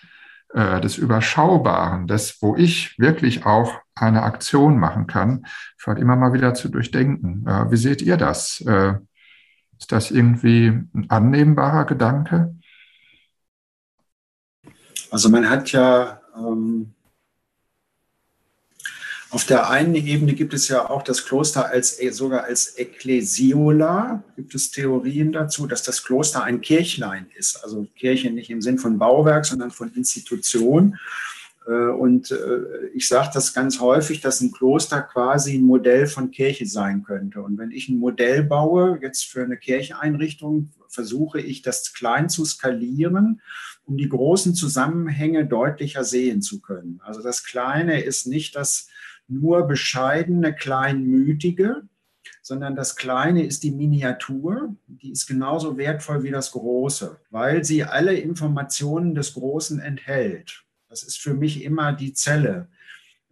äh, 0.54 0.80
des 0.80 0.98
Überschaubaren, 0.98 2.06
des, 2.06 2.40
wo 2.40 2.56
ich 2.56 2.98
wirklich 2.98 3.44
auch 3.44 3.72
eine 3.94 4.22
Aktion 4.22 4.78
machen 4.78 5.06
kann, 5.06 5.46
vielleicht 5.76 6.00
immer 6.00 6.16
mal 6.16 6.32
wieder 6.32 6.54
zu 6.54 6.68
durchdenken. 6.68 7.46
Äh, 7.46 7.70
wie 7.70 7.76
seht 7.76 8.02
ihr 8.02 8.16
das? 8.16 8.60
Äh, 8.60 8.94
Ist 9.78 9.90
das 9.90 10.10
irgendwie 10.10 10.68
ein 10.68 11.06
annehmbarer 11.08 11.84
Gedanke? 11.84 12.54
Also 15.10 15.28
man 15.28 15.50
hat 15.50 15.72
ja 15.72 16.20
ähm, 16.36 16.93
auf 19.34 19.44
der 19.44 19.68
einen 19.68 19.96
Ebene 19.96 20.34
gibt 20.34 20.54
es 20.54 20.68
ja 20.68 20.88
auch 20.88 21.02
das 21.02 21.24
Kloster 21.24 21.66
als 21.66 21.98
sogar 22.12 22.44
als 22.44 22.78
Ekklesiola. 22.78 24.22
Gibt 24.36 24.54
es 24.54 24.70
Theorien 24.70 25.32
dazu, 25.32 25.66
dass 25.66 25.82
das 25.82 26.04
Kloster 26.04 26.44
ein 26.44 26.60
Kirchlein 26.60 27.26
ist? 27.36 27.62
Also 27.64 27.84
Kirche 27.96 28.30
nicht 28.30 28.48
im 28.50 28.62
Sinn 28.62 28.78
von 28.78 28.96
Bauwerk, 28.96 29.44
sondern 29.44 29.72
von 29.72 29.92
Institution. 29.92 30.96
Äh, 31.66 31.72
und 31.72 32.30
äh, 32.30 32.86
ich 32.94 33.08
sage 33.08 33.30
das 33.34 33.52
ganz 33.52 33.80
häufig, 33.80 34.20
dass 34.20 34.40
ein 34.40 34.52
Kloster 34.52 35.02
quasi 35.02 35.54
ein 35.54 35.64
Modell 35.64 36.06
von 36.06 36.30
Kirche 36.30 36.66
sein 36.66 37.02
könnte. 37.02 37.42
Und 37.42 37.58
wenn 37.58 37.72
ich 37.72 37.88
ein 37.88 37.98
Modell 37.98 38.44
baue, 38.44 39.00
jetzt 39.02 39.24
für 39.24 39.42
eine 39.42 39.56
Kircheinrichtung, 39.56 40.70
versuche 40.88 41.40
ich 41.40 41.62
das 41.62 41.92
klein 41.92 42.28
zu 42.28 42.44
skalieren, 42.44 43.40
um 43.84 43.96
die 43.96 44.08
großen 44.08 44.54
Zusammenhänge 44.54 45.44
deutlicher 45.44 46.04
sehen 46.04 46.40
zu 46.40 46.60
können. 46.60 47.00
Also 47.02 47.20
das 47.20 47.42
Kleine 47.42 48.00
ist 48.00 48.28
nicht 48.28 48.54
das 48.54 48.88
nur 49.28 49.66
bescheidene, 49.66 50.54
kleinmütige, 50.54 51.82
sondern 52.42 52.76
das 52.76 52.96
Kleine 52.96 53.44
ist 53.44 53.62
die 53.62 53.70
Miniatur, 53.70 54.76
die 54.86 55.12
ist 55.12 55.26
genauso 55.26 55.76
wertvoll 55.76 56.22
wie 56.22 56.30
das 56.30 56.52
Große, 56.52 57.18
weil 57.30 57.64
sie 57.64 57.84
alle 57.84 58.14
Informationen 58.14 59.14
des 59.14 59.34
Großen 59.34 59.80
enthält. 59.80 60.64
Das 60.88 61.02
ist 61.02 61.18
für 61.18 61.34
mich 61.34 61.64
immer 61.64 61.92
die 61.92 62.12
Zelle. 62.12 62.68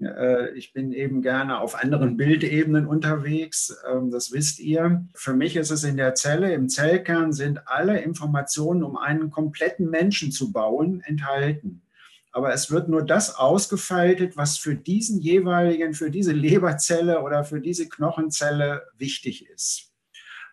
Äh, 0.01 0.51
ich 0.57 0.73
bin 0.73 0.93
eben 0.93 1.23
gerne 1.23 1.61
auf 1.61 1.81
anderen 1.81 2.17
Bildebenen 2.17 2.87
unterwegs, 2.87 3.77
ähm, 3.91 4.11
das 4.11 4.33
wisst 4.33 4.59
ihr. 4.61 5.07
Für 5.15 5.35
mich 5.35 5.57
ist 5.57 5.71
es 5.71 5.85
in 5.85 5.97
der 5.97 6.15
Zelle, 6.15 6.53
im 6.53 6.69
Zellkern 6.69 7.33
sind 7.33 7.69
alle 7.69 8.01
Informationen, 8.01 8.83
um 8.83 8.97
einen 8.97 9.31
kompletten 9.31 9.91
Menschen 9.91 10.33
zu 10.33 10.53
bauen, 10.53 11.03
enthalten 11.03 11.82
aber 12.33 12.53
es 12.53 12.71
wird 12.71 12.89
nur 12.89 13.05
das 13.05 13.37
ausgefaltet, 13.37 14.37
was 14.37 14.57
für 14.57 14.75
diesen 14.75 15.21
jeweiligen, 15.21 15.95
für 15.95 16.11
diese 16.11 16.33
Leberzelle 16.33 17.23
oder 17.23 17.45
für 17.45 17.61
diese 17.61 17.89
Knochenzelle 17.89 18.83
wichtig 18.97 19.49
ist. 19.49 19.93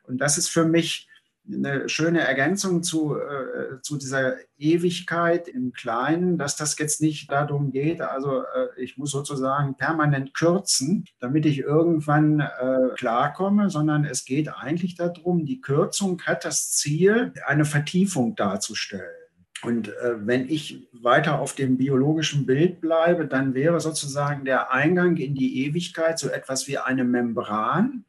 Und 0.04 0.20
das 0.20 0.38
ist 0.38 0.50
für 0.50 0.66
mich 0.66 1.08
eine 1.52 1.90
schöne 1.90 2.20
Ergänzung 2.20 2.84
zu, 2.84 3.16
äh, 3.16 3.82
zu 3.82 3.98
dieser 3.98 4.36
Ewigkeit 4.58 5.48
im 5.48 5.72
Kleinen, 5.74 6.38
dass 6.38 6.56
das 6.56 6.78
jetzt 6.78 7.02
nicht 7.02 7.32
darum 7.32 7.72
geht, 7.72 8.02
also 8.02 8.44
äh, 8.44 8.68
ich 8.78 8.98
muss 8.98 9.12
sozusagen 9.12 9.76
permanent 9.76 10.34
kürzen, 10.34 11.06
damit 11.20 11.46
ich 11.46 11.60
irgendwann 11.60 12.40
äh, 12.40 12.90
klarkomme, 12.96 13.70
sondern 13.70 14.06
es 14.06 14.26
geht 14.26 14.50
eigentlich 14.50 14.96
darum, 14.96 15.46
die 15.46 15.62
Kürzung 15.62 16.22
hat 16.24 16.46
das 16.46 16.72
Ziel, 16.72 17.34
eine 17.46 17.66
Vertiefung 17.66 18.36
darzustellen. 18.36 19.19
Und 19.64 19.90
äh, 19.90 20.26
wenn 20.26 20.48
ich 20.50 20.88
weiter 20.94 21.40
auf 21.40 21.54
dem 21.54 21.78
biologischen 21.78 22.46
Bild 22.46 22.80
bleibe, 22.80 23.28
dann 23.28 23.54
wäre 23.54 23.80
sozusagen 23.80 24.46
der 24.46 24.72
Eingang 24.72 25.18
in 25.18 25.36
die 25.36 25.66
Ewigkeit 25.66 26.18
so 26.18 26.30
etwas 26.30 26.68
wie 26.68 26.78
eine 26.78 27.04
Membran. 27.04 28.06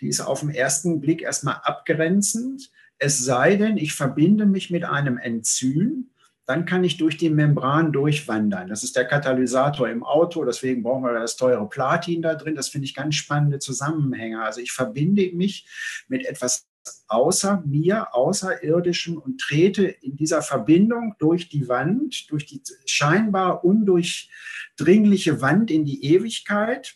Die 0.00 0.08
ist 0.08 0.20
auf 0.20 0.40
den 0.40 0.50
ersten 0.50 1.00
Blick 1.00 1.22
erstmal 1.22 1.60
abgrenzend. 1.62 2.70
Es 2.98 3.18
sei 3.18 3.56
denn, 3.56 3.76
ich 3.76 3.92
verbinde 3.92 4.46
mich 4.46 4.70
mit 4.70 4.84
einem 4.84 5.18
Enzym, 5.18 6.10
dann 6.46 6.64
kann 6.64 6.84
ich 6.84 6.96
durch 6.96 7.16
die 7.16 7.28
Membran 7.28 7.92
durchwandern. 7.92 8.68
Das 8.68 8.84
ist 8.84 8.94
der 8.94 9.04
Katalysator 9.04 9.88
im 9.88 10.04
Auto, 10.04 10.44
deswegen 10.44 10.84
brauchen 10.84 11.02
wir 11.02 11.12
das 11.12 11.36
teure 11.36 11.68
Platin 11.68 12.22
da 12.22 12.36
drin. 12.36 12.54
Das 12.54 12.68
finde 12.68 12.84
ich 12.86 12.94
ganz 12.94 13.16
spannende 13.16 13.58
Zusammenhänge. 13.58 14.42
Also 14.42 14.60
ich 14.60 14.70
verbinde 14.70 15.28
mich 15.34 15.66
mit 16.08 16.24
etwas 16.24 16.68
außer 17.08 17.62
mir, 17.66 18.14
außerirdischem 18.14 19.16
und 19.18 19.40
trete 19.40 19.86
in 19.86 20.16
dieser 20.16 20.42
Verbindung 20.42 21.14
durch 21.18 21.48
die 21.48 21.68
Wand, 21.68 22.30
durch 22.30 22.46
die 22.46 22.62
scheinbar 22.84 23.64
undurchdringliche 23.64 25.40
Wand 25.40 25.70
in 25.70 25.84
die 25.84 26.04
Ewigkeit 26.04 26.94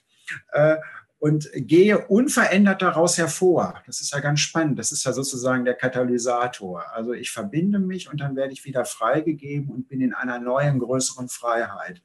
äh, 0.53 0.77
und 1.19 1.51
gehe 1.55 2.07
unverändert 2.07 2.81
daraus 2.81 3.19
hervor. 3.19 3.83
Das 3.87 4.01
ist 4.01 4.13
ja 4.13 4.21
ganz 4.21 4.41
spannend. 4.41 4.79
Das 4.79 4.91
ist 4.91 5.05
ja 5.05 5.13
sozusagen 5.13 5.67
der 5.67 5.75
Katalysator. 5.75 6.85
Also 6.95 7.13
ich 7.13 7.31
verbinde 7.31 7.79
mich 7.79 8.11
und 8.11 8.21
dann 8.21 8.37
werde 8.37 8.55
ich 8.55 8.65
wieder 8.65 8.87
freigegeben 8.87 9.71
und 9.71 9.89
bin 9.89 10.01
in 10.01 10.15
einer 10.15 10.39
neuen, 10.39 10.79
größeren 10.79 11.29
Freiheit. 11.29 12.03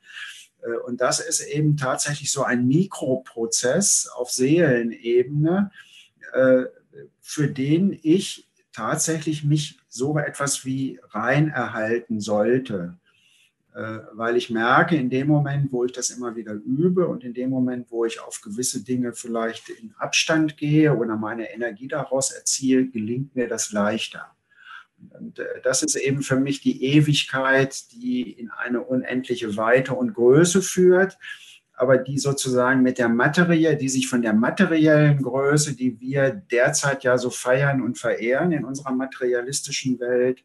Äh, 0.62 0.78
und 0.86 1.02
das 1.02 1.20
ist 1.20 1.42
eben 1.42 1.78
tatsächlich 1.78 2.32
so 2.32 2.44
ein 2.44 2.68
Mikroprozess 2.68 4.10
auf 4.14 4.32
Seelenebene, 4.32 5.72
äh, 6.34 6.64
für 7.22 7.48
den 7.48 7.98
ich 8.02 8.48
tatsächlich 8.74 9.44
mich 9.44 9.78
so 9.88 10.18
etwas 10.18 10.66
wie 10.66 11.00
rein 11.12 11.50
erhalten 11.50 12.20
sollte. 12.20 12.98
Äh, 13.74 14.00
weil 14.14 14.38
ich 14.38 14.50
merke, 14.50 14.96
in 14.96 15.10
dem 15.10 15.28
Moment, 15.28 15.72
wo 15.72 15.84
ich 15.84 15.92
das 15.92 16.10
immer 16.10 16.36
wieder 16.36 16.54
übe 16.54 17.08
und 17.08 17.24
in 17.24 17.34
dem 17.34 17.50
Moment, 17.50 17.92
wo 17.92 18.06
ich 18.06 18.22
auf 18.22 18.42
gewisse 18.42 18.84
Dinge 18.84 19.14
vielleicht 19.14 19.70
in 19.70 19.94
Abstand 19.98 20.58
gehe 20.58 20.96
oder 20.96 21.18
meine 21.18 21.54
Energie 21.54 21.88
daraus 21.88 22.32
erziehe, 22.32 22.88
gelingt 22.88 23.36
mir 23.36 23.48
das 23.48 23.72
leichter. 23.72 24.34
Und 25.10 25.40
äh, 25.40 25.62
das 25.64 25.84
ist 25.84 25.96
eben 25.96 26.22
für 26.22 26.38
mich 26.38 26.62
die 26.62 26.84
Ewigkeit, 26.84 27.92
die 27.92 28.32
in 28.32 28.50
eine 28.50 28.82
unendliche 28.82 29.58
Weite 29.58 29.94
und 29.94 30.14
Größe 30.14 30.62
führt 30.62 31.18
aber 31.78 31.98
die 31.98 32.18
sozusagen 32.18 32.82
mit 32.82 32.98
der 32.98 33.10
Materie, 33.10 33.76
die 33.76 33.90
sich 33.90 34.08
von 34.08 34.22
der 34.22 34.34
materiellen 34.34 35.22
Größe, 35.22 35.76
die 35.76 36.00
wir 36.00 36.32
derzeit 36.32 37.04
ja 37.04 37.18
so 37.18 37.30
feiern 37.30 37.82
und 37.82 37.98
verehren 37.98 38.52
in 38.52 38.66
unserer 38.66 38.92
materialistischen 38.92 40.00
Welt, 40.00 40.44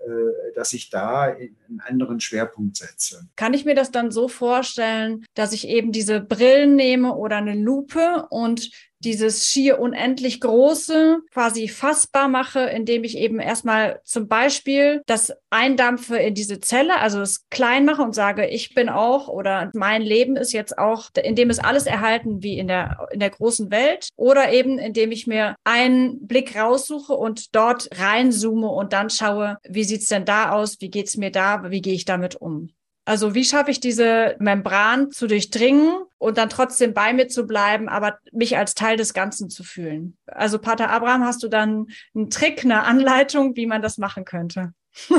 äh, 0.00 0.54
dass 0.54 0.72
ich 0.72 0.90
da 0.90 1.22
einen 1.22 1.82
anderen 1.84 2.20
Schwerpunkt 2.20 2.76
setze. 2.76 3.28
Kann 3.36 3.54
ich 3.54 3.64
mir 3.64 3.74
das 3.74 3.90
dann 3.90 4.10
so 4.10 4.28
vorstellen, 4.28 5.24
dass 5.34 5.52
ich 5.52 5.66
eben 5.66 5.90
diese 5.90 6.20
Brillen 6.20 6.76
nehme 6.76 7.14
oder 7.16 7.36
eine 7.36 7.54
Lupe 7.54 8.26
und 8.30 8.70
dieses 9.00 9.48
schier 9.48 9.78
unendlich 9.78 10.40
große 10.40 11.20
quasi 11.32 11.68
fassbar 11.68 12.28
mache, 12.28 12.60
indem 12.60 13.04
ich 13.04 13.16
eben 13.16 13.40
erstmal 13.40 14.00
zum 14.04 14.28
Beispiel 14.28 15.02
das 15.06 15.32
eindampfe 15.50 16.16
in 16.16 16.34
diese 16.34 16.60
Zelle, 16.60 16.98
also 17.00 17.20
es 17.20 17.48
klein 17.50 17.84
mache 17.84 18.02
und 18.02 18.14
sage, 18.14 18.46
ich 18.46 18.74
bin 18.74 18.88
auch 18.88 19.28
oder 19.28 19.70
mein 19.74 20.02
Leben 20.02 20.36
ist 20.36 20.52
jetzt 20.52 20.78
auch, 20.78 21.10
indem 21.22 21.50
es 21.50 21.58
alles 21.58 21.86
erhalten 21.86 22.42
wie 22.42 22.58
in 22.58 22.68
der, 22.68 23.08
in 23.12 23.20
der 23.20 23.30
großen 23.30 23.70
Welt. 23.70 24.08
Oder 24.16 24.52
eben 24.52 24.78
indem 24.78 25.12
ich 25.12 25.26
mir 25.26 25.54
einen 25.64 26.26
Blick 26.26 26.56
raussuche 26.56 27.14
und 27.14 27.54
dort 27.54 27.88
reinzoome 27.98 28.68
und 28.68 28.92
dann 28.92 29.10
schaue, 29.10 29.58
wie 29.68 29.84
sieht's 29.84 30.08
denn 30.08 30.24
da 30.24 30.50
aus, 30.50 30.80
wie 30.80 30.90
geht's 30.90 31.16
mir 31.16 31.30
da, 31.30 31.70
wie 31.70 31.80
gehe 31.80 31.94
ich 31.94 32.04
damit 32.04 32.36
um. 32.36 32.70
Also 33.08 33.34
wie 33.34 33.46
schaffe 33.46 33.70
ich 33.70 33.80
diese 33.80 34.36
Membran 34.38 35.10
zu 35.10 35.28
durchdringen 35.28 36.02
und 36.18 36.36
dann 36.36 36.50
trotzdem 36.50 36.92
bei 36.92 37.14
mir 37.14 37.26
zu 37.28 37.46
bleiben, 37.46 37.88
aber 37.88 38.18
mich 38.32 38.58
als 38.58 38.74
Teil 38.74 38.98
des 38.98 39.14
Ganzen 39.14 39.48
zu 39.48 39.64
fühlen? 39.64 40.18
Also 40.26 40.58
Pater 40.58 40.90
Abraham, 40.90 41.24
hast 41.24 41.42
du 41.42 41.48
dann 41.48 41.86
einen 42.14 42.28
Trick, 42.28 42.62
eine 42.64 42.82
Anleitung, 42.82 43.56
wie 43.56 43.64
man 43.64 43.80
das 43.80 43.96
machen 43.96 44.26
könnte? 44.26 44.74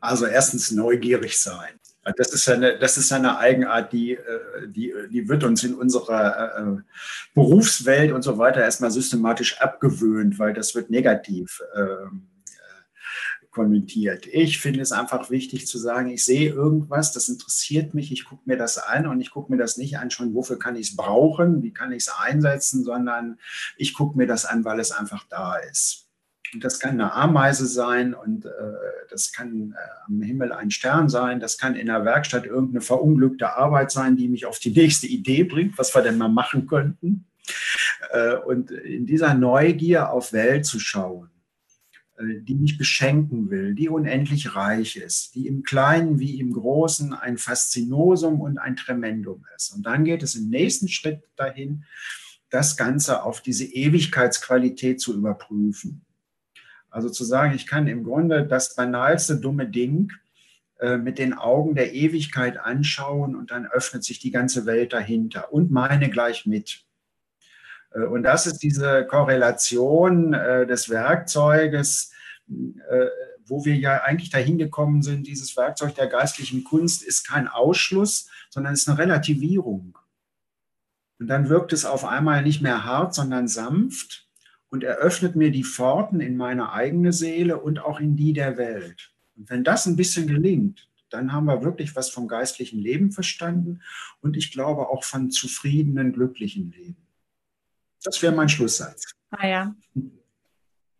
also 0.00 0.24
erstens 0.24 0.70
neugierig 0.70 1.38
sein. 1.38 1.78
Das 2.16 2.32
ist 2.32 2.48
eine, 2.48 2.78
das 2.78 2.96
ist 2.96 3.12
eine 3.12 3.36
Eigenart, 3.36 3.92
die, 3.92 4.12
äh, 4.12 4.68
die, 4.68 4.94
die 5.10 5.28
wird 5.28 5.44
uns 5.44 5.62
in 5.62 5.74
unserer 5.74 6.56
äh, 6.56 6.82
Berufswelt 7.34 8.12
und 8.12 8.22
so 8.22 8.38
weiter 8.38 8.62
erstmal 8.62 8.90
systematisch 8.90 9.60
abgewöhnt, 9.60 10.38
weil 10.38 10.54
das 10.54 10.74
wird 10.74 10.88
negativ 10.88 11.60
ähm, 11.76 12.30
konnotiert. 13.54 14.26
Ich 14.26 14.58
finde 14.58 14.80
es 14.80 14.92
einfach 14.92 15.30
wichtig 15.30 15.66
zu 15.66 15.78
sagen, 15.78 16.10
ich 16.10 16.24
sehe 16.24 16.50
irgendwas, 16.50 17.12
das 17.12 17.28
interessiert 17.28 17.94
mich, 17.94 18.12
ich 18.12 18.24
gucke 18.24 18.42
mir 18.44 18.58
das 18.58 18.76
an 18.78 19.06
und 19.06 19.20
ich 19.20 19.30
gucke 19.30 19.50
mir 19.50 19.58
das 19.58 19.78
nicht 19.78 19.96
an, 19.98 20.10
schon 20.10 20.34
wofür 20.34 20.58
kann 20.58 20.76
ich 20.76 20.90
es 20.90 20.96
brauchen, 20.96 21.62
wie 21.62 21.72
kann 21.72 21.92
ich 21.92 22.02
es 22.02 22.12
einsetzen, 22.12 22.84
sondern 22.84 23.38
ich 23.76 23.94
gucke 23.94 24.18
mir 24.18 24.26
das 24.26 24.44
an, 24.44 24.64
weil 24.64 24.80
es 24.80 24.90
einfach 24.90 25.24
da 25.30 25.56
ist. 25.56 26.08
Und 26.52 26.62
das 26.62 26.78
kann 26.78 26.92
eine 26.92 27.12
Ameise 27.14 27.66
sein 27.66 28.14
und 28.14 28.44
äh, 28.44 28.50
das 29.10 29.32
kann 29.32 29.74
äh, 29.76 30.06
am 30.06 30.20
Himmel 30.20 30.52
ein 30.52 30.70
Stern 30.70 31.08
sein, 31.08 31.40
das 31.40 31.56
kann 31.56 31.74
in 31.74 31.86
der 31.86 32.04
Werkstatt 32.04 32.46
irgendeine 32.46 32.80
verunglückte 32.80 33.56
Arbeit 33.56 33.90
sein, 33.90 34.16
die 34.16 34.28
mich 34.28 34.46
auf 34.46 34.58
die 34.58 34.72
nächste 34.72 35.06
Idee 35.06 35.44
bringt, 35.44 35.78
was 35.78 35.94
wir 35.94 36.02
denn 36.02 36.18
mal 36.18 36.28
machen 36.28 36.66
könnten. 36.66 37.26
Äh, 38.10 38.36
und 38.36 38.70
in 38.70 39.06
dieser 39.06 39.34
Neugier 39.34 40.10
auf 40.10 40.32
Welt 40.32 40.66
zu 40.66 40.78
schauen 40.78 41.30
die 42.18 42.54
mich 42.54 42.78
beschenken 42.78 43.50
will, 43.50 43.74
die 43.74 43.88
unendlich 43.88 44.54
reich 44.54 44.96
ist, 44.96 45.34
die 45.34 45.48
im 45.48 45.64
Kleinen 45.64 46.20
wie 46.20 46.38
im 46.38 46.52
Großen 46.52 47.12
ein 47.12 47.38
Faszinosum 47.38 48.40
und 48.40 48.58
ein 48.58 48.76
Tremendum 48.76 49.44
ist. 49.56 49.74
Und 49.74 49.84
dann 49.84 50.04
geht 50.04 50.22
es 50.22 50.36
im 50.36 50.48
nächsten 50.48 50.88
Schritt 50.88 51.22
dahin, 51.36 51.84
das 52.50 52.76
Ganze 52.76 53.24
auf 53.24 53.40
diese 53.40 53.64
Ewigkeitsqualität 53.64 55.00
zu 55.00 55.12
überprüfen. 55.12 56.04
Also 56.88 57.08
zu 57.08 57.24
sagen, 57.24 57.54
ich 57.54 57.66
kann 57.66 57.88
im 57.88 58.04
Grunde 58.04 58.46
das 58.46 58.76
banalste 58.76 59.40
dumme 59.40 59.68
Ding 59.68 60.12
äh, 60.78 60.96
mit 60.96 61.18
den 61.18 61.34
Augen 61.34 61.74
der 61.74 61.94
Ewigkeit 61.94 62.58
anschauen 62.58 63.34
und 63.34 63.50
dann 63.50 63.66
öffnet 63.66 64.04
sich 64.04 64.20
die 64.20 64.30
ganze 64.30 64.66
Welt 64.66 64.92
dahinter 64.92 65.52
und 65.52 65.72
meine 65.72 66.08
gleich 66.08 66.46
mit. 66.46 66.84
Äh, 67.94 68.04
und 68.04 68.22
das 68.22 68.46
ist 68.46 68.58
diese 68.58 69.06
Korrelation 69.06 70.34
äh, 70.34 70.66
des 70.66 70.88
Werkzeuges, 70.90 72.12
äh, 72.48 73.06
wo 73.46 73.64
wir 73.64 73.76
ja 73.76 74.02
eigentlich 74.02 74.30
dahin 74.30 74.58
gekommen 74.58 75.02
sind, 75.02 75.26
dieses 75.26 75.56
Werkzeug 75.56 75.94
der 75.94 76.06
geistlichen 76.06 76.64
Kunst 76.64 77.02
ist 77.02 77.26
kein 77.26 77.48
Ausschluss, 77.48 78.28
sondern 78.50 78.74
ist 78.74 78.88
eine 78.88 78.98
Relativierung. 78.98 79.98
Und 81.18 81.28
dann 81.28 81.48
wirkt 81.48 81.72
es 81.72 81.84
auf 81.84 82.04
einmal 82.04 82.42
nicht 82.42 82.62
mehr 82.62 82.84
hart, 82.84 83.14
sondern 83.14 83.48
sanft 83.48 84.28
und 84.70 84.82
eröffnet 84.82 85.36
mir 85.36 85.50
die 85.50 85.64
Pforten 85.64 86.20
in 86.20 86.36
meine 86.36 86.72
eigene 86.72 87.12
Seele 87.12 87.60
und 87.60 87.78
auch 87.78 88.00
in 88.00 88.16
die 88.16 88.32
der 88.32 88.56
Welt. 88.56 89.12
Und 89.36 89.50
wenn 89.50 89.62
das 89.64 89.86
ein 89.86 89.96
bisschen 89.96 90.26
gelingt, 90.26 90.88
dann 91.10 91.32
haben 91.32 91.46
wir 91.46 91.62
wirklich 91.62 91.94
was 91.94 92.10
vom 92.10 92.26
geistlichen 92.28 92.80
Leben 92.80 93.12
verstanden 93.12 93.82
und 94.20 94.36
ich 94.36 94.50
glaube 94.50 94.88
auch 94.88 95.04
von 95.04 95.30
zufriedenen, 95.30 96.12
glücklichen 96.12 96.72
Leben. 96.72 97.03
Das 98.04 98.22
wäre 98.22 98.32
mein 98.32 98.48
Schlusssatz. 98.48 99.12
Ah 99.30 99.46
ja. 99.46 99.74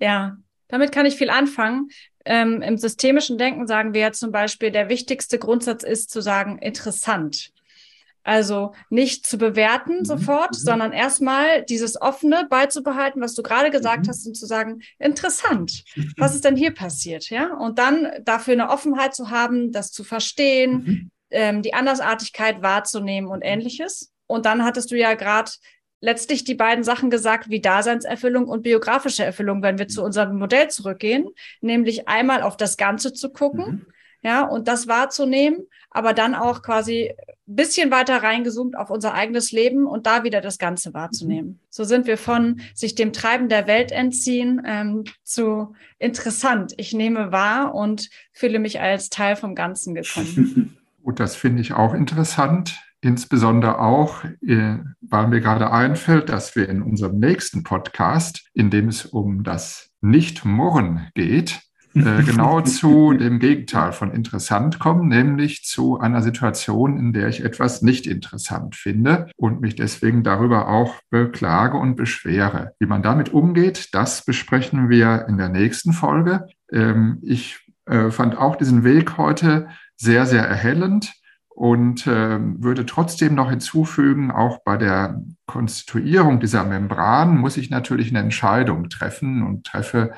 Ja, 0.00 0.36
damit 0.68 0.90
kann 0.90 1.06
ich 1.06 1.16
viel 1.16 1.30
anfangen. 1.30 1.88
Ähm, 2.24 2.62
Im 2.62 2.78
systemischen 2.78 3.38
Denken 3.38 3.66
sagen 3.66 3.94
wir 3.94 4.00
ja 4.00 4.12
zum 4.12 4.32
Beispiel, 4.32 4.70
der 4.70 4.88
wichtigste 4.88 5.38
Grundsatz 5.38 5.84
ist 5.84 6.10
zu 6.10 6.20
sagen, 6.20 6.58
interessant. 6.58 7.52
Also 8.24 8.72
nicht 8.88 9.26
zu 9.26 9.36
bewerten 9.36 9.98
mhm. 9.98 10.04
sofort, 10.06 10.52
mhm. 10.52 10.58
sondern 10.58 10.92
erstmal 10.92 11.62
dieses 11.62 12.00
Offene 12.00 12.46
beizubehalten, 12.48 13.20
was 13.20 13.34
du 13.34 13.42
gerade 13.42 13.70
gesagt 13.70 14.06
mhm. 14.06 14.08
hast, 14.08 14.26
und 14.26 14.34
zu 14.34 14.46
sagen, 14.46 14.80
interessant, 14.98 15.84
was 16.16 16.34
ist 16.34 16.44
denn 16.44 16.56
hier 16.56 16.72
passiert, 16.72 17.28
ja? 17.28 17.54
Und 17.54 17.78
dann 17.78 18.10
dafür 18.22 18.54
eine 18.54 18.70
Offenheit 18.70 19.14
zu 19.14 19.30
haben, 19.30 19.72
das 19.72 19.92
zu 19.92 20.04
verstehen, 20.04 20.72
mhm. 20.72 21.10
ähm, 21.30 21.62
die 21.62 21.74
Andersartigkeit 21.74 22.62
wahrzunehmen 22.62 23.28
und 23.28 23.42
ähnliches. 23.42 24.10
Und 24.26 24.46
dann 24.46 24.64
hattest 24.64 24.90
du 24.90 24.96
ja 24.96 25.12
gerade 25.12 25.50
letztlich 26.00 26.44
die 26.44 26.54
beiden 26.54 26.84
Sachen 26.84 27.10
gesagt, 27.10 27.48
wie 27.50 27.60
Daseinserfüllung 27.60 28.46
und 28.46 28.62
biografische 28.62 29.24
Erfüllung, 29.24 29.62
wenn 29.62 29.78
wir 29.78 29.88
zu 29.88 30.00
mhm. 30.00 30.06
unserem 30.06 30.38
Modell 30.38 30.68
zurückgehen, 30.68 31.28
nämlich 31.60 32.08
einmal 32.08 32.42
auf 32.42 32.56
das 32.56 32.76
Ganze 32.76 33.12
zu 33.12 33.30
gucken, 33.30 33.66
mhm. 33.66 33.86
ja, 34.22 34.42
und 34.42 34.68
das 34.68 34.86
wahrzunehmen, 34.86 35.66
aber 35.90 36.12
dann 36.12 36.34
auch 36.34 36.62
quasi 36.62 37.14
ein 37.46 37.56
bisschen 37.56 37.90
weiter 37.90 38.22
reingezoomt 38.22 38.76
auf 38.76 38.90
unser 38.90 39.14
eigenes 39.14 39.52
Leben 39.52 39.86
und 39.86 40.06
da 40.06 40.24
wieder 40.24 40.40
das 40.40 40.58
Ganze 40.58 40.92
wahrzunehmen. 40.92 41.50
Mhm. 41.50 41.58
So 41.70 41.84
sind 41.84 42.06
wir 42.06 42.18
von 42.18 42.60
sich 42.74 42.94
dem 42.94 43.12
Treiben 43.12 43.48
der 43.48 43.66
Welt 43.66 43.92
entziehen 43.92 44.62
ähm, 44.66 45.04
zu 45.22 45.74
interessant. 45.98 46.74
Ich 46.76 46.92
nehme 46.92 47.32
wahr 47.32 47.74
und 47.74 48.10
fühle 48.32 48.58
mich 48.58 48.80
als 48.80 49.08
Teil 49.08 49.36
vom 49.36 49.54
Ganzen 49.54 49.94
gekommen. 49.94 50.76
Gut, 51.04 51.20
das 51.20 51.36
finde 51.36 51.60
ich 51.60 51.74
auch 51.74 51.92
interessant. 51.92 52.80
Insbesondere 53.04 53.80
auch, 53.80 54.24
äh, 54.40 54.78
weil 55.02 55.28
mir 55.28 55.42
gerade 55.42 55.70
einfällt, 55.70 56.30
dass 56.30 56.56
wir 56.56 56.70
in 56.70 56.80
unserem 56.80 57.18
nächsten 57.18 57.62
Podcast, 57.62 58.48
in 58.54 58.70
dem 58.70 58.88
es 58.88 59.04
um 59.04 59.44
das 59.44 59.90
Nicht-Murren 60.00 61.08
geht, 61.12 61.60
äh, 61.94 62.22
genau 62.26 62.62
zu 62.62 63.12
dem 63.12 63.40
Gegenteil 63.40 63.92
von 63.92 64.10
interessant 64.10 64.78
kommen, 64.78 65.08
nämlich 65.08 65.64
zu 65.64 66.00
einer 66.00 66.22
Situation, 66.22 66.96
in 66.96 67.12
der 67.12 67.28
ich 67.28 67.44
etwas 67.44 67.82
nicht 67.82 68.06
interessant 68.06 68.74
finde 68.74 69.26
und 69.36 69.60
mich 69.60 69.74
deswegen 69.74 70.22
darüber 70.22 70.68
auch 70.68 70.94
beklage 71.10 71.76
und 71.76 71.96
beschwere. 71.96 72.72
Wie 72.78 72.86
man 72.86 73.02
damit 73.02 73.34
umgeht, 73.34 73.94
das 73.94 74.24
besprechen 74.24 74.88
wir 74.88 75.26
in 75.28 75.36
der 75.36 75.50
nächsten 75.50 75.92
Folge. 75.92 76.46
Ähm, 76.72 77.18
ich 77.20 77.58
äh, 77.84 78.10
fand 78.10 78.38
auch 78.38 78.56
diesen 78.56 78.82
Weg 78.82 79.18
heute 79.18 79.68
sehr, 79.94 80.24
sehr 80.24 80.48
erhellend 80.48 81.12
und 81.54 82.06
äh, 82.06 82.38
würde 82.40 82.84
trotzdem 82.84 83.34
noch 83.34 83.50
hinzufügen, 83.50 84.32
auch 84.32 84.58
bei 84.64 84.76
der 84.76 85.22
Konstituierung 85.46 86.40
dieser 86.40 86.64
Membran 86.64 87.38
muss 87.38 87.56
ich 87.56 87.70
natürlich 87.70 88.10
eine 88.10 88.18
Entscheidung 88.18 88.88
treffen 88.88 89.42
und 89.42 89.64
treffe 89.64 90.12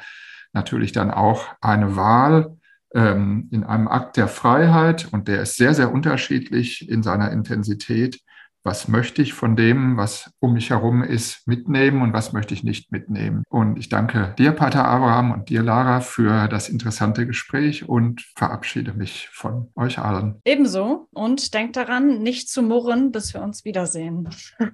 natürlich 0.54 0.92
dann 0.92 1.10
auch 1.10 1.44
eine 1.60 1.94
Wahl 1.94 2.56
ähm, 2.94 3.48
in 3.52 3.64
einem 3.64 3.86
Akt 3.86 4.16
der 4.16 4.28
Freiheit. 4.28 5.08
Und 5.12 5.28
der 5.28 5.42
ist 5.42 5.56
sehr, 5.56 5.74
sehr 5.74 5.92
unterschiedlich 5.92 6.88
in 6.88 7.02
seiner 7.02 7.30
Intensität 7.30 8.20
was 8.66 8.88
möchte 8.88 9.22
ich 9.22 9.32
von 9.32 9.54
dem, 9.54 9.96
was 9.96 10.30
um 10.40 10.52
mich 10.52 10.70
herum 10.70 11.02
ist, 11.02 11.46
mitnehmen 11.46 12.02
und 12.02 12.12
was 12.12 12.32
möchte 12.32 12.52
ich 12.52 12.64
nicht 12.64 12.90
mitnehmen. 12.90 13.44
Und 13.48 13.78
ich 13.78 13.88
danke 13.88 14.34
dir, 14.36 14.50
Pater 14.50 14.84
Abraham, 14.84 15.30
und 15.30 15.48
dir, 15.48 15.62
Lara, 15.62 16.00
für 16.00 16.48
das 16.48 16.68
interessante 16.68 17.26
Gespräch 17.26 17.88
und 17.88 18.22
verabschiede 18.34 18.92
mich 18.92 19.28
von 19.32 19.70
euch 19.76 19.98
allen. 19.98 20.40
Ebenso. 20.44 21.08
Und 21.12 21.54
denkt 21.54 21.76
daran, 21.76 22.22
nicht 22.22 22.50
zu 22.50 22.60
murren, 22.60 23.12
bis 23.12 23.32
wir 23.32 23.40
uns 23.40 23.64
wiedersehen. 23.64 24.28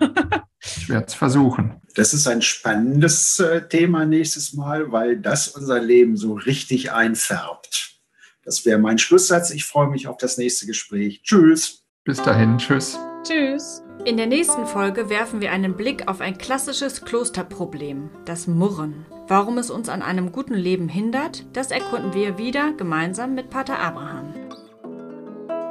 ich 0.60 0.88
werde 0.88 1.06
es 1.06 1.14
versuchen. 1.14 1.80
Das 1.94 2.14
ist 2.14 2.26
ein 2.26 2.40
spannendes 2.40 3.38
äh, 3.40 3.68
Thema 3.68 4.06
nächstes 4.06 4.54
Mal, 4.54 4.90
weil 4.90 5.18
das 5.18 5.48
unser 5.48 5.80
Leben 5.80 6.16
so 6.16 6.32
richtig 6.32 6.92
einfärbt. 6.92 8.00
Das 8.42 8.64
wäre 8.64 8.78
mein 8.78 8.98
Schlusssatz. 8.98 9.50
Ich 9.50 9.66
freue 9.66 9.88
mich 9.88 10.08
auf 10.08 10.16
das 10.16 10.38
nächste 10.38 10.66
Gespräch. 10.66 11.22
Tschüss. 11.22 11.84
Bis 12.04 12.22
dahin. 12.22 12.56
Tschüss. 12.56 12.98
Tschüss. 13.22 13.82
In 14.04 14.16
der 14.16 14.26
nächsten 14.26 14.66
Folge 14.66 15.08
werfen 15.08 15.40
wir 15.40 15.52
einen 15.52 15.76
Blick 15.76 16.08
auf 16.08 16.20
ein 16.20 16.36
klassisches 16.36 17.04
Klosterproblem, 17.04 18.10
das 18.24 18.48
Murren. 18.48 19.06
Warum 19.28 19.58
es 19.58 19.70
uns 19.70 19.88
an 19.88 20.02
einem 20.02 20.32
guten 20.32 20.54
Leben 20.54 20.88
hindert, 20.88 21.44
das 21.52 21.70
erkunden 21.70 22.14
wir 22.14 22.36
wieder 22.36 22.72
gemeinsam 22.72 23.34
mit 23.34 23.48
Pater 23.48 23.78
Abraham. 23.78 24.34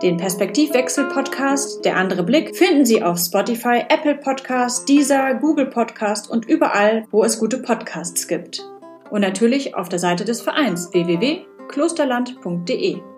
Den 0.02 0.16
Perspektivwechsel-Podcast 0.18 1.84
Der 1.86 1.98
andere 1.98 2.24
Blick 2.24 2.56
finden 2.56 2.86
Sie 2.86 3.04
auf 3.04 3.20
Spotify, 3.20 3.84
Apple 3.90 4.16
Podcast, 4.16 4.88
Deezer, 4.90 5.36
Google 5.36 5.68
Podcast 5.68 6.28
und 6.30 6.46
überall, 6.46 7.06
wo 7.12 7.24
es 7.24 7.38
gute 7.38 7.60
Podcasts 7.60 8.28
gibt. 8.28 8.66
Und 9.12 9.22
natürlich 9.22 9.76
auf 9.76 9.90
der 9.90 10.00
Seite 10.00 10.26
des 10.26 10.42
Vereins 10.42 10.92
www.klosterland.de. 10.94 13.11